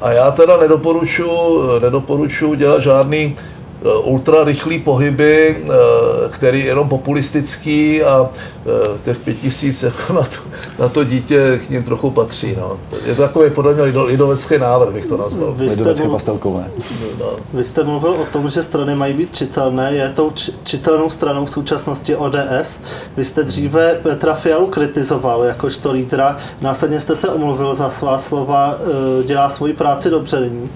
[0.00, 3.36] a já teda nedoporučuji nedoporučuji dělat žádný
[3.82, 5.68] Eh, ultra rychlý pohyby, eh,
[6.30, 8.30] který je jenom populistický a
[8.66, 10.36] eh, těch pět tisíc jako na, to,
[10.78, 12.56] na to dítě k ním trochu patří.
[12.58, 12.78] No.
[13.06, 15.52] Je to takový podle mě lidovecký návrh, bych to nazval.
[15.52, 16.12] Vy jste, mluv...
[16.12, 16.64] pastelkové.
[17.20, 17.26] No.
[17.54, 19.92] Vy jste mluvil o tom, že strany mají být čitelné.
[19.92, 20.32] Je tou
[20.64, 22.80] čitelnou stranou v současnosti ODS.
[23.16, 26.36] Vy jste dříve Petra Fialu kritizoval jakožto lídra.
[26.60, 28.78] Následně jste se omluvil za svá slova,
[29.24, 30.70] dělá svoji práci dobře nyní.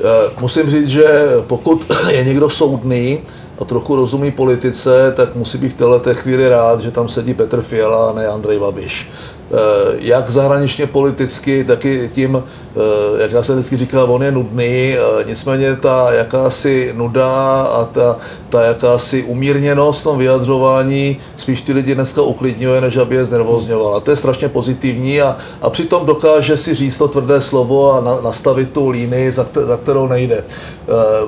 [0.00, 3.20] Eh, musím říct, že pokud je někdo soudný
[3.58, 7.62] a trochu rozumí politice, tak musí být v této chvíli rád, že tam sedí Petr
[7.62, 9.10] Fiala a ne Andrej Babiš.
[9.52, 12.42] Eh, jak zahraničně politicky, tak i tím,
[12.76, 17.84] eh, jak já se vždycky říkal, on je nudný, eh, nicméně ta jakási nuda a
[17.84, 18.16] ta,
[18.48, 24.00] ta jakási umírněnost v tom vyjadřování spíš ty lidi dneska uklidňuje, než aby je znervozňovala.
[24.00, 28.20] To je strašně pozitivní a, a přitom dokáže si říct to tvrdé slovo a na,
[28.20, 30.44] nastavit tu línii, za, za kterou nejde.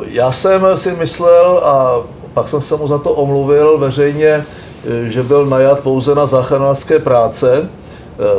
[0.08, 1.96] Já jsem si myslel a
[2.34, 4.46] pak jsem se mu za to omluvil veřejně,
[5.08, 7.68] že byl najat pouze na záchranářské práce,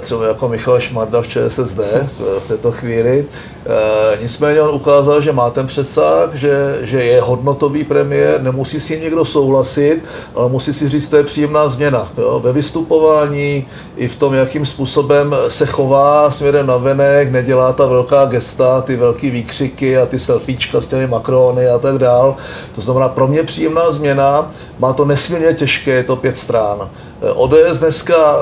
[0.02, 1.80] třeba jako Michal Šmarda v ČSSD
[2.20, 3.26] v této chvíli.
[3.66, 9.00] Eh, nicméně on ukázal, že má ten přesah, že, že je hodnotový premiér, nemusí si
[9.02, 10.02] někdo souhlasit,
[10.36, 12.10] ale musí si říct, to je příjemná změna.
[12.18, 12.40] Jo?
[12.44, 18.26] Ve vystupování i v tom, jakým způsobem se chová směrem na venek, nedělá ta velká
[18.26, 22.36] gesta, ty velký výkřiky a ty selfiečka s těmi makrony a tak dál.
[22.76, 26.90] To znamená pro mě příjemná změna, má to nesmírně těžké, je to pět strán.
[27.22, 28.36] Eh, ODS dneska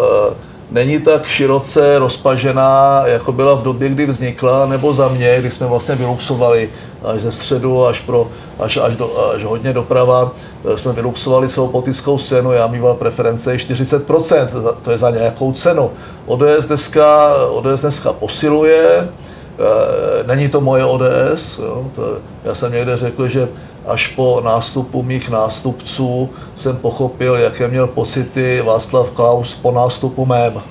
[0.71, 5.67] není tak široce rozpažená, jako byla v době, kdy vznikla, nebo za mě, kdy jsme
[5.67, 6.69] vlastně vyluxovali
[7.03, 8.27] až ze středu, až, pro,
[8.59, 10.31] až, až, do, až hodně doprava,
[10.73, 14.49] eh, jsme vyluxovali celou politickou scénu, já mýval preference 40%,
[14.81, 15.91] to je za nějakou cenu.
[16.25, 22.97] ODS dneska, ODS dneska posiluje, eh, není to moje ODS, jo, to, já jsem někde
[22.97, 23.47] řekl, že
[23.89, 30.61] až po nástupu mých nástupců jsem pochopil, jaké měl pocity Václav Klaus po nástupu mém.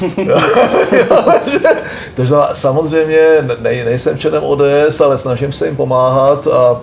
[2.14, 3.18] Takže samozřejmě
[3.60, 6.78] nej, nejsem členem ODS, ale snažím se jim pomáhat a uh,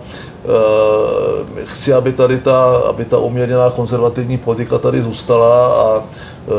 [1.66, 6.04] chci, aby tady ta, aby ta uměrněná konzervativní politika tady zůstala a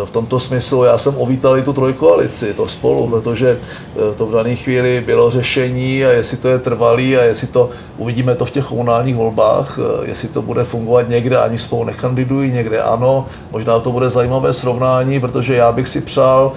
[0.04, 4.32] v tomto smyslu já jsem uvítal i tu trojkoalici, to spolu, protože eh, to v
[4.32, 8.50] dané chvíli bylo řešení a jestli to je trvalý a jestli to, uvidíme to v
[8.50, 13.78] těch komunálních volbách, eh, jestli to bude fungovat někde, ani spolu nekandidují, někde ano, možná
[13.78, 16.52] to bude zajímavé srovnání, protože já bych si přál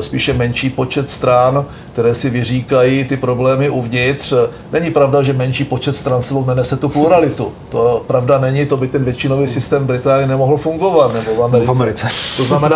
[0.00, 1.64] spíše menší počet stran,
[1.96, 4.32] které si vyříkají ty problémy uvnitř.
[4.72, 7.52] Není pravda, že menší počet stran sebou nenese tu pluralitu.
[7.68, 11.66] To pravda není, to by ten většinový systém Británie nemohl fungovat, nebo v Americe.
[11.66, 12.06] V Americe.
[12.36, 12.75] To znamená,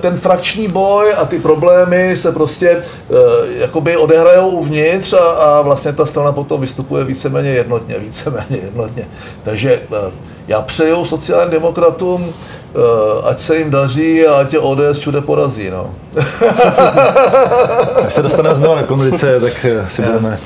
[0.00, 2.76] ten frakční boj a ty problémy se prostě
[3.08, 3.16] uh,
[3.56, 9.04] jakoby odehrajou uvnitř a, a vlastně ta strana potom vystupuje víceméně jednotně, víceméně jednotně.
[9.42, 9.96] Takže uh,
[10.48, 12.34] já přeju sociálním demokratům,
[12.74, 15.70] Uh, ať se jim daří a ať je ODS všude porazí.
[15.70, 15.94] No.
[18.06, 20.38] Až se dostaneme znovu na kondice, tak si budeme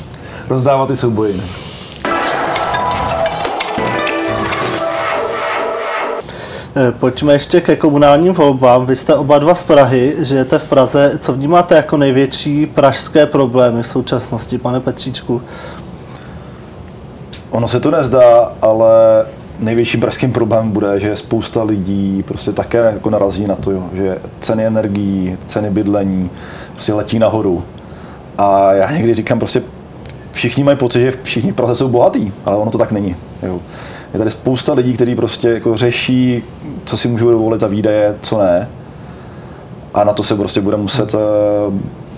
[0.49, 1.43] rozdávat ty souboji.
[6.91, 8.87] Pojďme ještě ke komunálním volbám.
[8.87, 11.13] Vy jste oba dva z Prahy, žijete v Praze.
[11.19, 15.43] Co vnímáte jako největší pražské problémy v současnosti, pane Petříčku?
[17.51, 18.91] Ono se to nezdá, ale
[19.59, 24.67] největším pražským problémem bude, že spousta lidí prostě také jako narazí na to, že ceny
[24.67, 26.31] energií, ceny bydlení
[26.73, 27.65] prostě letí nahoru.
[28.39, 29.63] A já někdy říkám prostě,
[30.33, 33.17] všichni mají pocit, že všichni v Praze jsou bohatí, ale ono to tak není.
[33.43, 33.61] Jo.
[34.17, 36.43] Je tady spousta lidí, kteří prostě jako řeší,
[36.85, 38.69] co si můžou dovolit za výdaje, co ne.
[39.95, 41.19] A na to se prostě bude muset eh,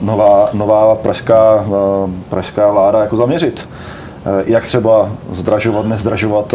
[0.01, 3.69] nová, nová pražská, eh, pražská vláda jako zaměřit.
[3.69, 6.55] Eh, jak třeba zdražovat, nezdražovat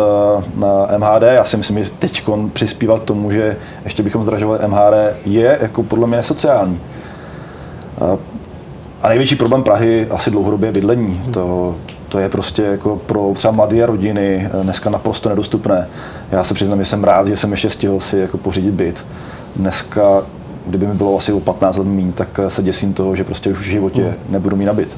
[0.55, 1.23] na MHD.
[1.23, 2.23] Já si myslím, že teď
[2.53, 6.79] přispívat tomu, že ještě bychom zdražovali MHD, je jako podle mě sociální.
[9.01, 11.21] A největší problém Prahy asi dlouhodobě je bydlení.
[11.33, 11.75] To,
[12.13, 15.89] to je prostě jako pro třeba mladé rodiny eh, dneska naprosto nedostupné.
[16.31, 19.05] Já se přiznám, že jsem rád, že jsem ještě stihl si jako pořídit byt.
[19.55, 20.23] Dneska,
[20.67, 23.49] kdyby mi bylo asi o 15 let méně, tak eh, se děsím toho, že prostě
[23.49, 24.13] už v životě hmm.
[24.29, 24.97] nebudu mít na byt.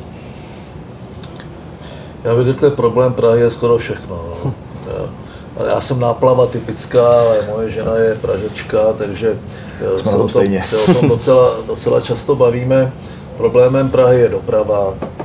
[2.24, 4.16] Já bych řekl, problém Prahy je skoro všechno.
[4.46, 4.54] No.
[5.60, 9.38] Já, já jsem náplava typická, ale moje žena je pražečka, takže
[9.96, 10.64] Jsme se o, tom, stejně.
[10.64, 12.92] se o tom docela, docela často bavíme.
[13.38, 15.25] Problémem Prahy je doprava, Eh,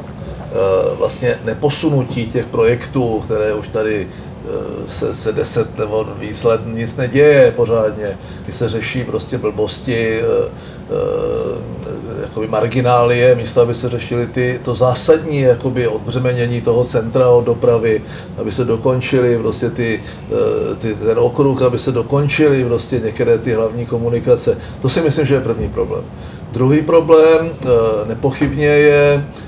[0.98, 4.48] vlastně neposunutí těch projektů, které už tady eh,
[4.86, 10.48] se, se deset nebo víc let nic neděje pořádně, kdy se řeší prostě blbosti, eh,
[10.90, 11.80] eh,
[12.22, 18.03] jakoby marginálie, místo aby se řešily ty, to zásadní jakoby odbřemenění toho centra od dopravy,
[18.38, 23.53] aby se dokončily prostě ty, eh, ty, ten okruh, aby se dokončily prostě některé ty
[23.53, 24.59] hlavní komunikace.
[24.82, 26.05] To si myslím, že je první problém.
[26.53, 27.68] Druhý problém eh,
[28.09, 29.39] nepochybně je, eh,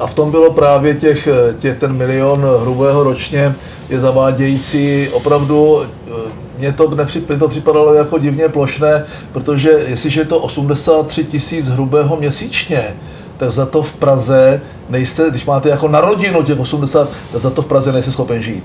[0.00, 3.54] a v tom bylo právě těch, těch ten milion hrubého ročně,
[3.88, 6.12] je zavádějící opravdu eh,
[6.58, 6.88] mně to,
[7.28, 12.94] mně to připadalo jako divně plošné, protože jestliže je to 83 tisíc hrubého měsíčně,
[13.36, 17.50] tak za to v Praze nejste, když máte jako na rodinu těch 80, tak za
[17.50, 18.64] to v Praze nejste schopen žít.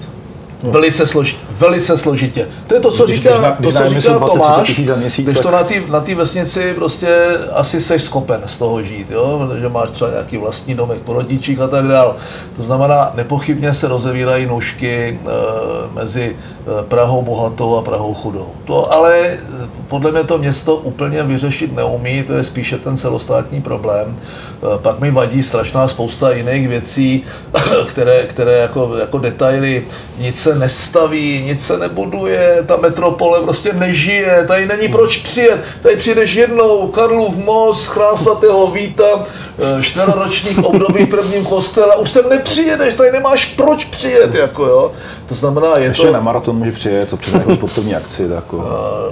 [0.64, 2.48] Velice, složitě, velice složitě.
[2.68, 5.52] To je to, co Když- říká, na- to, co říká 20 Tomáš, měsíc, když to
[5.52, 7.08] na té na vesnici prostě
[7.54, 9.46] asi seš schopen z toho žít, jo?
[9.48, 12.16] protože máš třeba nějaký vlastní domek po rodičích a tak dál.
[12.58, 15.30] To znamená, nepochybně se rozevírají nůžky e,
[15.94, 18.48] mezi eh, Prahou bohatou a Prahou chudou.
[18.66, 19.38] To ale eh,
[19.88, 24.18] podle mě to město úplně vyřešit neumí, to je spíše ten celostátní problém.
[24.82, 27.24] Pak mi vadí strašná spousta jiných věcí,
[27.90, 29.86] které, které jako, jako detaily,
[30.20, 35.96] nic se nestaví, nic se nebuduje, ta metropole prostě nežije, tady není proč přijet, tady
[35.96, 42.10] přijedeš jednou, Karlův most, chrám svatého Víta, eh, čtveroročních období v prvním kostele, a už
[42.10, 44.92] sem nepřijedeš, tady nemáš proč přijet, jako jo.
[45.26, 46.14] To znamená, je Ještě to...
[46.14, 48.58] na maraton může přijet, co přes nějakou sportovní akci, tak jako,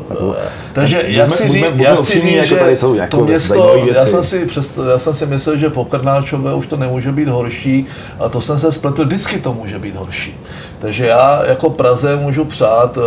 [0.09, 0.35] jako
[0.73, 4.23] Takže já buďme- říct, já říct jako že tady jsou jako to město, já jsem,
[4.23, 7.85] si přesto, já jsem si myslel, že po Krnáčové už to nemůže být horší
[8.19, 10.37] a to jsem se spletl, vždycky to může být horší.
[10.79, 12.97] Takže já jako Praze můžu přát,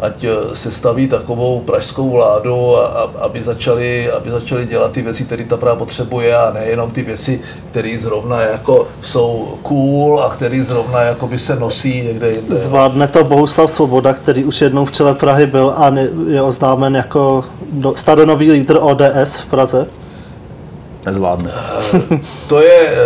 [0.00, 0.24] ať
[0.54, 5.44] se staví takovou pražskou vládu, a, a, aby, začali, aby začali dělat ty věci, které
[5.44, 7.40] ta Praha potřebuje a nejenom ty věci,
[7.70, 12.56] které zrovna jako jsou cool a které zrovna jako by se nosí někde jinde.
[12.56, 15.92] Zvládne to Bohuslav Svoboda, který už jednou v čele Prahy byl a
[16.28, 17.44] je oznámen jako
[17.94, 19.86] staronový lídr ODS v Praze.
[21.06, 21.50] nezvládne.
[22.48, 22.96] To je, eh,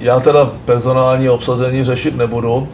[0.00, 2.68] já teda personální obsazení řešit nebudu.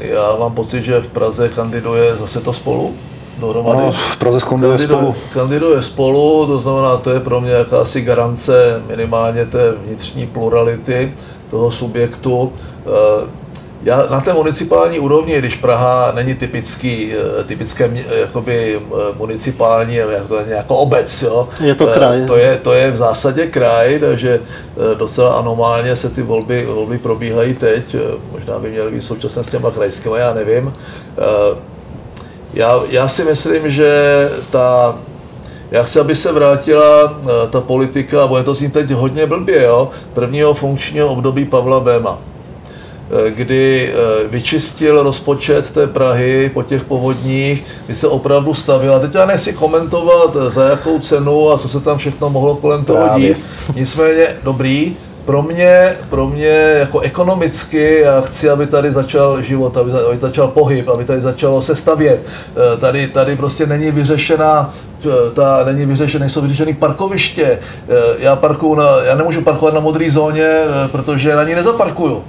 [0.00, 2.94] Eh, Já mám pocit, že v Praze kandiduje zase to spolu
[3.38, 3.82] dohromady.
[3.82, 5.14] Ono v Praze skonduje spolu.
[5.34, 11.14] kandiduje spolu, to znamená, to je pro mě jakási garance minimálně té vnitřní plurality
[11.50, 12.52] toho subjektu.
[13.82, 18.96] Eh, Já na té municipální úrovni, když Praha není typický, eh, typické mě- jakoby eh,
[19.18, 21.48] municipální, jak to je jako obec, jo?
[21.62, 22.26] Je to Eh, kraj.
[22.26, 26.98] To je, to je v zásadě kraj, takže eh, docela anomálně se ty volby, volby
[26.98, 27.94] probíhají teď.
[27.94, 27.98] Eh,
[28.32, 30.74] Možná by měly být současně s těma krajskými, já nevím.
[31.18, 31.70] Eh,
[32.54, 33.90] Já, já si myslím, že
[34.50, 34.94] ta,
[35.70, 39.62] já chci, aby se vrátila eh, ta politika, a bude to znít teď hodně blbě,
[39.62, 42.29] jo, prvního funkčního období Pavla Béma eh,
[43.30, 48.98] kdy eh, vyčistil rozpočet té Prahy po těch povodních, kdy se opravdu stavila.
[48.98, 52.84] Teď já nechci komentovat, eh, za jakou cenu a co se tam všechno mohlo kolem
[52.84, 53.28] toho Právě.
[53.28, 53.44] dít.
[53.74, 56.46] Nicméně dobrý, pro mě, pro mě
[56.78, 61.62] jako ekonomicky, já chci, aby tady začal život, aby, aby začal pohyb, aby tady začalo
[61.62, 62.20] se stavět.
[62.56, 64.74] Eh, Tady, tady prostě není vyřešená
[65.06, 67.44] eh, ta není vyřešené, nejsou vyřešené parkoviště.
[67.88, 72.24] Eh, Já, parkuju na, já nemůžu parkovat na modré zóně, eh, protože na ní nezaparkuju.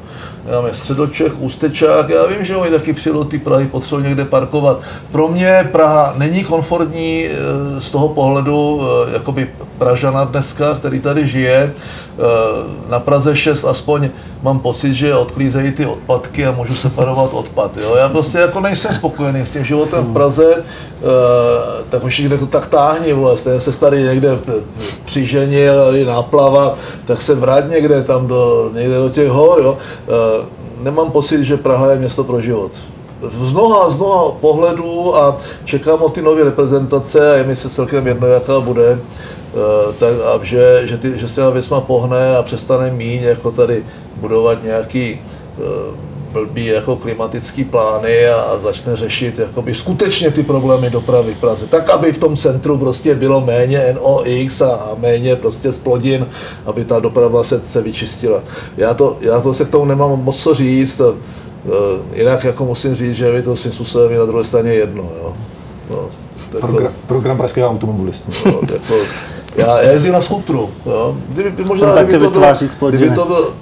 [0.45, 4.79] Já mám Středočech, Ústečák, já vím, že oni taky přijelo ty Prahy, potřebují někde parkovat.
[5.11, 11.27] Pro mě Praha není komfortní eh, z toho pohledu eh, jakoby Pražana dneska, který tady
[11.27, 11.73] žije.
[11.73, 12.21] Eh,
[12.89, 14.09] Na Praze 6 aspoň
[14.41, 17.77] mám pocit, že odklízejí ty odpadky a můžu separovat odpad.
[17.77, 17.95] Jo?
[17.95, 21.03] Já prostě jako nejsem spokojený s tím životem v Praze, eh,
[21.89, 24.51] tak už někde to tak táhni, vole, stejně se tady někde eh,
[25.05, 26.75] přiženil, tady náplava,
[27.05, 29.59] tak se vrát někde tam do, někde do těch hor.
[29.61, 29.77] Jo?
[30.07, 32.71] Eh, Nemám pocit, že Praha je město pro život
[33.41, 37.69] z mnoha, z mnoha pohledů a čekám od ty nové reprezentace a je mi se
[37.69, 38.99] celkem jedno, jaká bude,
[39.99, 43.83] tak, a že, že, ty, že se těma věcma pohne a přestane míň jako tady
[44.15, 45.61] budovat nějaký eh,
[46.31, 51.67] blbý jako klimatický plány a, a začne řešit jakoby skutečně ty problémy dopravy v Praze.
[51.67, 56.27] Tak, aby v tom centru prostě bylo méně NOx a, a méně prostě splodin,
[56.65, 58.43] aby ta doprava se, se vyčistila.
[58.77, 61.01] Já to, já to se k tomu nemám moc co říct,
[61.65, 65.03] Eh, Jinak jako musím říct, že mi to svým způsobem je na druhé straně jedno.
[65.03, 65.35] Jo.
[65.89, 66.09] No,
[66.51, 68.31] tak to, Program, pražského automobilisty.
[68.45, 68.95] no, jako,
[69.55, 70.69] já, já jezdím na skutru.
[70.85, 71.17] Jo.
[71.29, 72.53] Kdyby, by- možná, kdyby to, bylo,
[72.89, 73.53] kdyby to byl,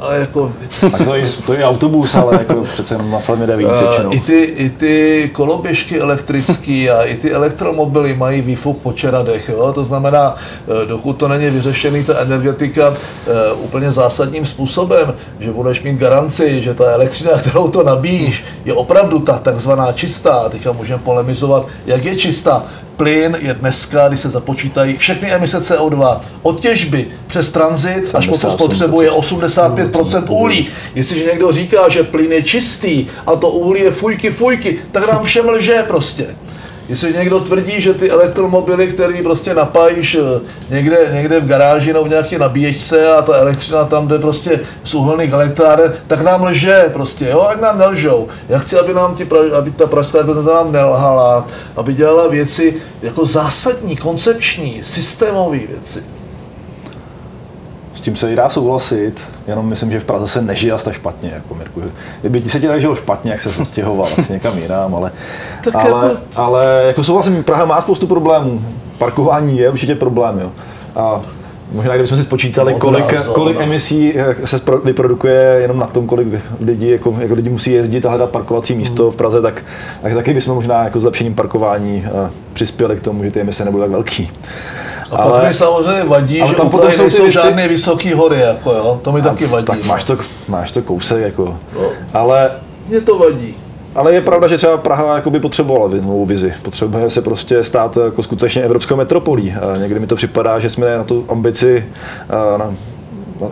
[0.00, 0.52] ale jako...
[0.80, 4.12] Tak to je, to je autobus, ale jako přece jenom na Selmě jde víc většinou.
[4.12, 9.72] I ty, I ty koloběžky elektrické a i ty elektromobily mají výfuk po čeradech, jo?
[9.72, 10.36] to znamená,
[10.82, 12.94] eh, dokud to není vyřešený, ta energetika
[13.26, 18.74] eh, úplně zásadním způsobem, že budeš mít garanci, že ta elektřina, kterou to nabíjíš, je
[18.74, 22.64] opravdu ta takzvaná čistá, teďka můžeme polemizovat, jak je čistá,
[22.98, 28.38] plyn je dneska, když se započítají všechny emise CO2 od těžby přes tranzit až po
[28.38, 30.68] tu spotřebu je 85% uhlí.
[30.94, 35.24] Jestliže někdo říká, že plyn je čistý a to uhlí je fujky fujky, tak nám
[35.24, 36.26] všem lže prostě.
[36.88, 42.04] Jestli někdo tvrdí, že ty elektromobily, který prostě napájíš eh, někde, někde v garáži nebo
[42.04, 46.90] v nějaké nabíječce a ta elektřina tam jde prostě z uhelných elektráren, tak nám lže
[46.92, 48.28] prostě, jo, ať nám nelžou.
[48.48, 49.28] Já chci, aby nám ti,
[49.58, 56.17] aby ta pražská nám nelhala, aby dělala věci jako zásadní, koncepční, systémové věci.
[58.08, 61.54] Tím se i dá souhlasit, jenom myslím, že v Praze se nežije tak špatně, jako
[61.54, 61.82] Mirku.
[62.20, 65.12] Kdyby ti se ti nežilo špatně, jak se jsem stěhoval asi někam jinam, ale,
[65.64, 66.20] tak ale, jako...
[66.36, 68.60] ale jako souhlasím, Praha má spoustu problémů.
[68.98, 70.50] Parkování je určitě problém, jo.
[70.96, 71.20] A
[71.72, 76.28] Možná kdybychom si spočítali, kolik, kolik emisí se vyprodukuje jenom na tom, kolik
[76.60, 79.64] lidí, jako, jako lidi musí jezdit a hledat parkovací místo v Praze, tak,
[80.02, 82.06] tak taky bychom možná jako zlepšením parkování
[82.52, 84.30] přispěli k tomu, že ty emise nebudou tak velký.
[85.10, 87.30] A ale, pak mi samozřejmě vadí, že tam potom nejsou věci...
[87.30, 89.66] žádné vysoké hory, jako jo, to mi a, taky vadí.
[89.66, 90.16] Tak máš to,
[90.48, 92.50] máš to kousek, jako, no, ale...
[92.88, 93.54] Mně to vadí.
[93.94, 96.54] Ale je pravda, že třeba Praha jakoby potřebovala novou vizi.
[96.62, 99.52] Potřebuje se prostě stát jako skutečně evropskou metropolí.
[99.52, 101.86] A někdy mi to připadá, že jsme na tu ambici
[102.58, 102.74] na,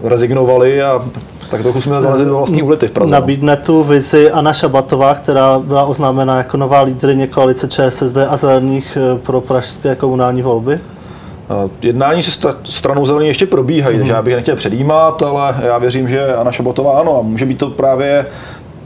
[0.02, 1.04] rezignovali a
[1.50, 3.10] tak trochu jsme zalezli do vlastní ulity v Praze.
[3.10, 3.20] No.
[3.20, 8.98] Nabídne tu vizi Anna Šabatová, která byla oznámena jako nová lídrině koalice ČSSD a zelených
[9.00, 10.80] eh, pro pražské komunální volby?
[11.82, 16.34] Jednání se stranou zelený ještě probíhají, takže já bych nechtěl předjímat, ale já věřím, že
[16.34, 18.26] Anna Šabatová ano a může být to právě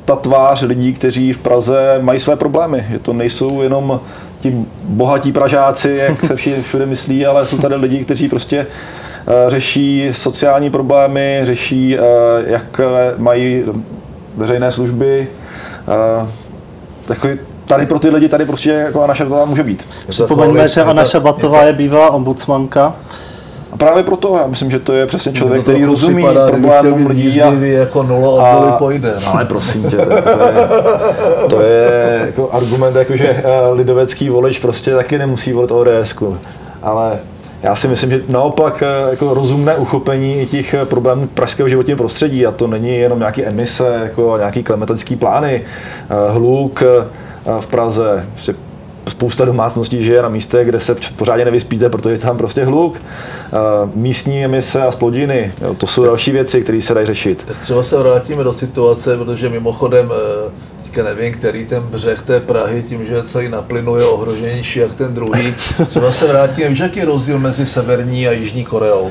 [0.04, 2.86] ta tvář lidí, kteří v Praze mají své problémy.
[2.90, 4.00] Je to nejsou jenom
[4.40, 10.08] ti bohatí Pražáci, jak se všude myslí, ale jsou tady lidi, kteří prostě eh, řeší
[10.10, 12.00] sociální problémy, řeší, eh,
[12.46, 12.80] jak
[13.16, 13.64] mají
[14.36, 15.28] veřejné služby,
[15.88, 16.26] eh,
[17.06, 17.38] takový
[17.70, 19.88] tady pro ty lidi tady prostě jako Anna Šabatová může být.
[20.08, 22.94] Připomeňme, že Anna Šabatová je bývalá ombudsmanka.
[23.72, 27.42] A právě proto já myslím, že to je přesně člověk, který rozumí problémům lidí.
[27.42, 29.14] A, jako nula a, pojde.
[29.24, 29.34] No.
[29.34, 30.66] Ale prosím tě, to, to je,
[31.48, 36.14] to je jako argument, jako že eh, lidovecký volič prostě taky nemusí volit ODS.
[36.82, 37.18] Ale
[37.62, 42.50] já si myslím, že naopak eh, jako rozumné uchopení těch problémů pražského životního prostředí, a
[42.50, 46.82] to není jenom nějaké emise, jako nějaký klimatický plány, eh, hluk,
[47.60, 48.26] v Praze.
[49.08, 53.02] Spousta domácností žije na místech, kde se pořádně nevyspíte, protože je tam prostě hluk.
[53.94, 57.44] Místní emise a splodiny, jo, to jsou další věci, které se dají řešit.
[57.46, 60.50] Tak třeba se vrátíme do situace, protože mimochodem eh,
[60.82, 64.94] teďka nevím, který ten břeh té Prahy, tím, že celý na plynu je ohroženější jak
[64.94, 65.54] ten druhý.
[65.88, 69.10] Třeba se vrátíme, víš, jaký je rozdíl mezi Severní a Jižní Koreou?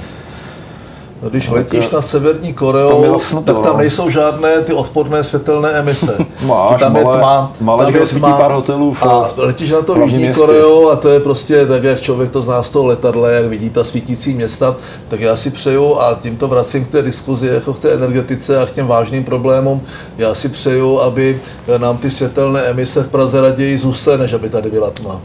[1.21, 6.17] No, když letíš na Severní Koreu, tak tam nejsou žádné ty odporné světelné emise.
[6.45, 9.95] Máš, tam je tma, malé, tam je tma pár hotelů v a letíš na to
[9.95, 13.45] Jižní Koreu a to je prostě tak, jak člověk to zná z toho letadla, jak
[13.45, 14.75] vidí ta svítící města,
[15.07, 18.65] tak já si přeju a tímto vracím k té diskuzi jako k té energetice a
[18.65, 19.81] k těm vážným problémům,
[20.17, 21.41] já si přeju, aby
[21.77, 25.21] nám ty světelné emise v Praze raději zůstaly, než aby tady byla tma.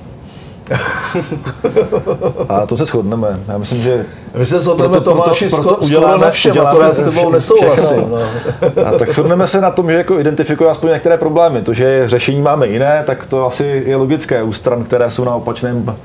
[2.49, 3.41] A to se shodneme.
[3.49, 4.07] Já myslím, že...
[4.39, 8.05] My se shodneme, Tomáši, skoro, skoro na všem, akorát s tebou nesouhlasím.
[8.11, 8.19] No.
[8.87, 11.63] A tak shodneme se na tom, že jako identifikuje aspoň některé problémy.
[11.63, 15.35] To, že řešení máme jiné, tak to asi je logické u stran, které jsou na
[15.35, 15.97] opačném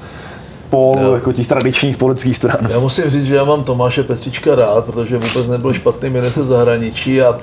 [0.69, 2.57] polu jako těch tradičních politických stran.
[2.69, 7.21] Já musím říct, že já mám Tomáše Petříčka rád, protože vůbec nebyl špatný ministr zahraničí
[7.21, 7.37] a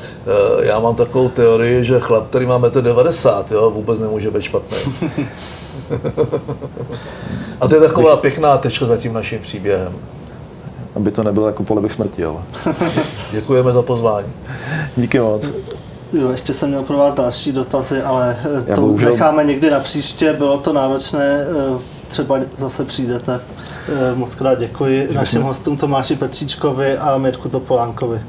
[0.61, 4.43] e, já mám takovou teorii, že chlap, který má 1,90 m, jo, vůbec nemůže být
[4.43, 4.77] špatný.
[7.61, 9.93] A to je taková pěkná tečka za tím naším příběhem.
[10.97, 12.43] Aby to nebylo jako polebek smrti, ale.
[13.33, 14.33] Děkujeme za pozvání.
[14.97, 15.51] Díky moc.
[16.13, 19.13] Jo, ještě jsem měl pro vás další dotazy, ale eh, Já to bohužel...
[19.13, 20.33] necháme někdy na příště.
[20.33, 21.79] Bylo to náročné, eh,
[22.09, 23.41] třeba zase přijdete.
[23.89, 25.17] Eh, moc krát děkuji Děkuji.
[25.17, 28.21] našim hostům Tomáši Petříčkovi a Mirku Topolánkovi.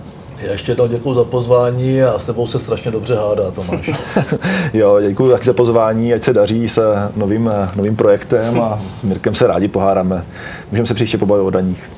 [0.41, 3.89] Já ještě jednou děkuji za pozvání a s tebou se strašně dobře hádá, Tomáš.
[4.73, 6.81] jo, děkuji taky za pozvání, ať se daří se
[7.15, 10.25] novým, novým projektem a s Mirkem se rádi pohádáme.
[10.71, 11.89] Můžeme se příště pobavit o daních.